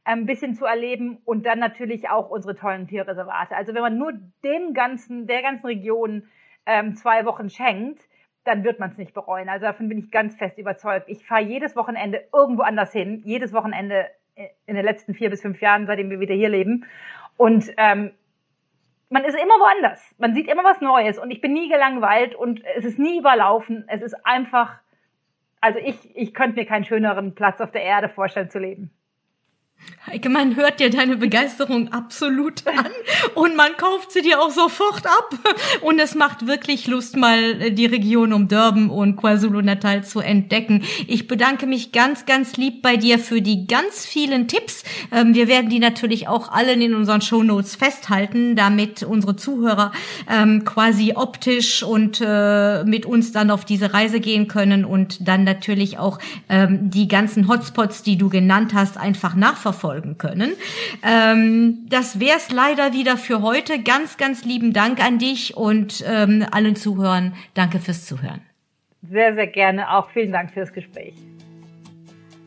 ein 0.03 0.25
bisschen 0.25 0.55
zu 0.55 0.65
erleben 0.65 1.19
und 1.25 1.45
dann 1.45 1.59
natürlich 1.59 2.09
auch 2.09 2.29
unsere 2.29 2.55
tollen 2.55 2.87
Tierreservate. 2.87 3.55
Also 3.55 3.73
wenn 3.73 3.81
man 3.81 3.97
nur 3.97 4.13
dem 4.43 4.73
ganzen, 4.73 5.27
der 5.27 5.41
ganzen 5.41 5.65
Region 5.65 6.23
ähm, 6.65 6.95
zwei 6.95 7.25
Wochen 7.25 7.49
schenkt, 7.49 8.01
dann 8.43 8.63
wird 8.63 8.79
man 8.79 8.89
es 8.91 8.97
nicht 8.97 9.13
bereuen. 9.13 9.49
Also 9.49 9.65
davon 9.65 9.89
bin 9.89 9.99
ich 9.99 10.11
ganz 10.11 10.35
fest 10.35 10.57
überzeugt. 10.57 11.07
Ich 11.09 11.25
fahre 11.25 11.41
jedes 11.41 11.75
Wochenende 11.75 12.23
irgendwo 12.33 12.63
anders 12.63 12.91
hin, 12.91 13.21
jedes 13.25 13.53
Wochenende 13.53 14.07
in 14.65 14.75
den 14.75 14.85
letzten 14.85 15.13
vier 15.13 15.29
bis 15.29 15.41
fünf 15.41 15.61
Jahren, 15.61 15.85
seitdem 15.85 16.09
wir 16.09 16.19
wieder 16.19 16.35
hier 16.35 16.49
leben. 16.49 16.85
Und 17.37 17.71
ähm, 17.77 18.11
man 19.09 19.23
ist 19.23 19.35
immer 19.35 19.55
woanders. 19.55 20.15
Man 20.17 20.33
sieht 20.33 20.47
immer 20.47 20.63
was 20.63 20.81
Neues 20.81 21.17
und 21.17 21.31
ich 21.31 21.41
bin 21.41 21.53
nie 21.53 21.69
gelangweilt 21.69 22.35
und 22.35 22.63
es 22.77 22.85
ist 22.85 22.99
nie 22.99 23.19
überlaufen. 23.19 23.85
Es 23.87 24.01
ist 24.01 24.15
einfach, 24.25 24.79
also 25.61 25.79
ich, 25.79 26.15
ich 26.15 26.33
könnte 26.33 26.59
mir 26.59 26.65
keinen 26.65 26.85
schöneren 26.85 27.35
Platz 27.35 27.59
auf 27.59 27.71
der 27.71 27.83
Erde 27.83 28.09
vorstellen 28.09 28.49
zu 28.49 28.59
leben. 28.59 28.91
Heike, 30.11 30.29
man 30.29 30.55
hört 30.55 30.79
dir 30.79 30.89
deine 30.89 31.17
Begeisterung 31.17 31.89
absolut 31.89 32.65
an 32.65 32.89
und 33.35 33.55
man 33.55 33.77
kauft 33.77 34.11
sie 34.11 34.21
dir 34.21 34.41
auch 34.41 34.49
sofort 34.49 35.05
ab. 35.05 35.37
Und 35.81 35.99
es 35.99 36.15
macht 36.15 36.47
wirklich 36.47 36.87
Lust, 36.87 37.15
mal 37.15 37.71
die 37.71 37.85
Region 37.85 38.33
um 38.33 38.47
Durban 38.47 38.89
und 38.89 39.17
KwaZulu-Natal 39.17 40.03
zu 40.03 40.19
entdecken. 40.19 40.83
Ich 41.05 41.27
bedanke 41.27 41.67
mich 41.67 41.91
ganz, 41.91 42.25
ganz 42.25 42.57
lieb 42.57 42.81
bei 42.81 42.97
dir 42.97 43.19
für 43.19 43.41
die 43.41 43.67
ganz 43.67 44.05
vielen 44.05 44.47
Tipps. 44.47 44.83
Ähm, 45.11 45.35
wir 45.35 45.47
werden 45.47 45.69
die 45.69 45.79
natürlich 45.79 46.27
auch 46.27 46.51
alle 46.51 46.73
in 46.73 46.95
unseren 46.95 47.21
Show 47.21 47.43
Notes 47.43 47.75
festhalten, 47.75 48.55
damit 48.55 49.03
unsere 49.03 49.35
Zuhörer 49.35 49.91
ähm, 50.29 50.63
quasi 50.65 51.13
optisch 51.15 51.83
und 51.83 52.19
äh, 52.25 52.83
mit 52.83 53.05
uns 53.05 53.31
dann 53.31 53.51
auf 53.51 53.63
diese 53.63 53.93
Reise 53.93 54.19
gehen 54.19 54.47
können 54.47 54.85
und 54.85 55.27
dann 55.27 55.43
natürlich 55.43 55.99
auch 55.99 56.19
ähm, 56.47 56.89
die 56.89 57.07
ganzen 57.07 57.47
Hotspots, 57.47 58.01
die 58.01 58.17
du 58.17 58.29
genannt 58.29 58.73
hast, 58.73 58.97
einfach 58.97 59.35
nachverfolgen 59.35 59.68
nachverfolgen 59.69 60.17
können. 60.17 60.53
Ähm, 61.03 61.85
das 61.89 62.19
wär's 62.19 62.51
leider 62.51 62.93
wieder 62.93 63.17
für 63.17 63.41
heute. 63.41 63.81
Ganz, 63.81 64.17
ganz 64.17 64.45
lieben 64.45 64.73
Dank 64.73 65.03
an 65.03 65.19
dich 65.19 65.55
und 65.55 66.03
ähm, 66.07 66.45
allen 66.51 66.75
Zuhörern. 66.75 67.33
Danke 67.53 67.79
fürs 67.79 68.05
Zuhören. 68.05 68.41
Sehr, 69.09 69.33
sehr 69.35 69.47
gerne. 69.47 69.91
Auch 69.91 70.09
vielen 70.11 70.31
Dank 70.31 70.51
fürs 70.51 70.73
Gespräch. 70.73 71.13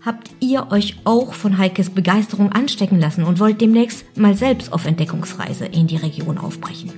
Habt 0.05 0.31
ihr 0.41 0.71
euch 0.73 0.97
auch 1.05 1.33
von 1.33 1.59
Heikes 1.59 1.91
Begeisterung 1.91 2.51
anstecken 2.51 2.99
lassen 2.99 3.23
und 3.23 3.39
wollt 3.39 3.61
demnächst 3.61 4.19
mal 4.19 4.35
selbst 4.35 4.73
auf 4.73 4.85
Entdeckungsreise 4.85 5.67
in 5.67 5.87
die 5.87 5.97
Region 5.97 6.39
aufbrechen? 6.39 6.91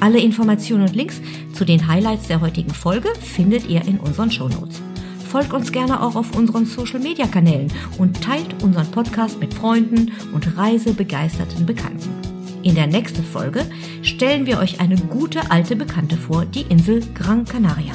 Alle 0.00 0.18
Informationen 0.18 0.82
und 0.82 0.96
Links 0.96 1.22
zu 1.54 1.64
den 1.64 1.86
Highlights 1.86 2.26
der 2.26 2.40
heutigen 2.40 2.74
Folge 2.74 3.08
findet 3.20 3.68
ihr 3.68 3.82
in 3.86 4.00
unseren 4.00 4.32
Shownotes 4.32 4.82
folgt 5.32 5.54
uns 5.54 5.72
gerne 5.72 6.02
auch 6.02 6.14
auf 6.14 6.36
unseren 6.36 6.66
Social-Media-Kanälen 6.66 7.72
und 7.96 8.22
teilt 8.22 8.62
unseren 8.62 8.90
Podcast 8.90 9.40
mit 9.40 9.54
Freunden 9.54 10.12
und 10.34 10.58
reisebegeisterten 10.58 11.64
Bekannten. 11.64 12.10
In 12.62 12.74
der 12.74 12.86
nächsten 12.86 13.24
Folge 13.24 13.64
stellen 14.02 14.44
wir 14.44 14.58
euch 14.58 14.78
eine 14.80 14.96
gute 14.96 15.50
alte 15.50 15.74
Bekannte 15.74 16.18
vor, 16.18 16.44
die 16.44 16.66
Insel 16.68 17.02
Gran 17.14 17.46
Canaria. 17.46 17.94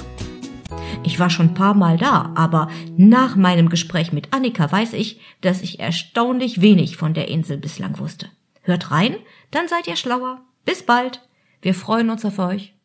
Ich 1.03 1.19
war 1.19 1.29
schon 1.29 1.49
ein 1.49 1.53
paar 1.53 1.75
Mal 1.75 1.97
da, 1.97 2.31
aber 2.33 2.69
nach 2.97 3.35
meinem 3.35 3.69
Gespräch 3.69 4.11
mit 4.11 4.33
Annika 4.33 4.71
weiß 4.71 4.93
ich, 4.93 5.21
dass 5.41 5.61
ich 5.61 5.79
erstaunlich 5.79 6.61
wenig 6.61 6.97
von 6.97 7.13
der 7.13 7.27
Insel 7.27 7.57
bislang 7.57 7.99
wusste. 7.99 8.31
Hört 8.63 8.89
rein, 8.89 9.15
dann 9.51 9.67
seid 9.67 9.87
ihr 9.87 9.95
schlauer. 9.95 10.41
Bis 10.65 10.81
bald. 10.81 11.21
Wir 11.61 11.75
freuen 11.75 12.09
uns 12.09 12.25
auf 12.25 12.39
euch. 12.39 12.76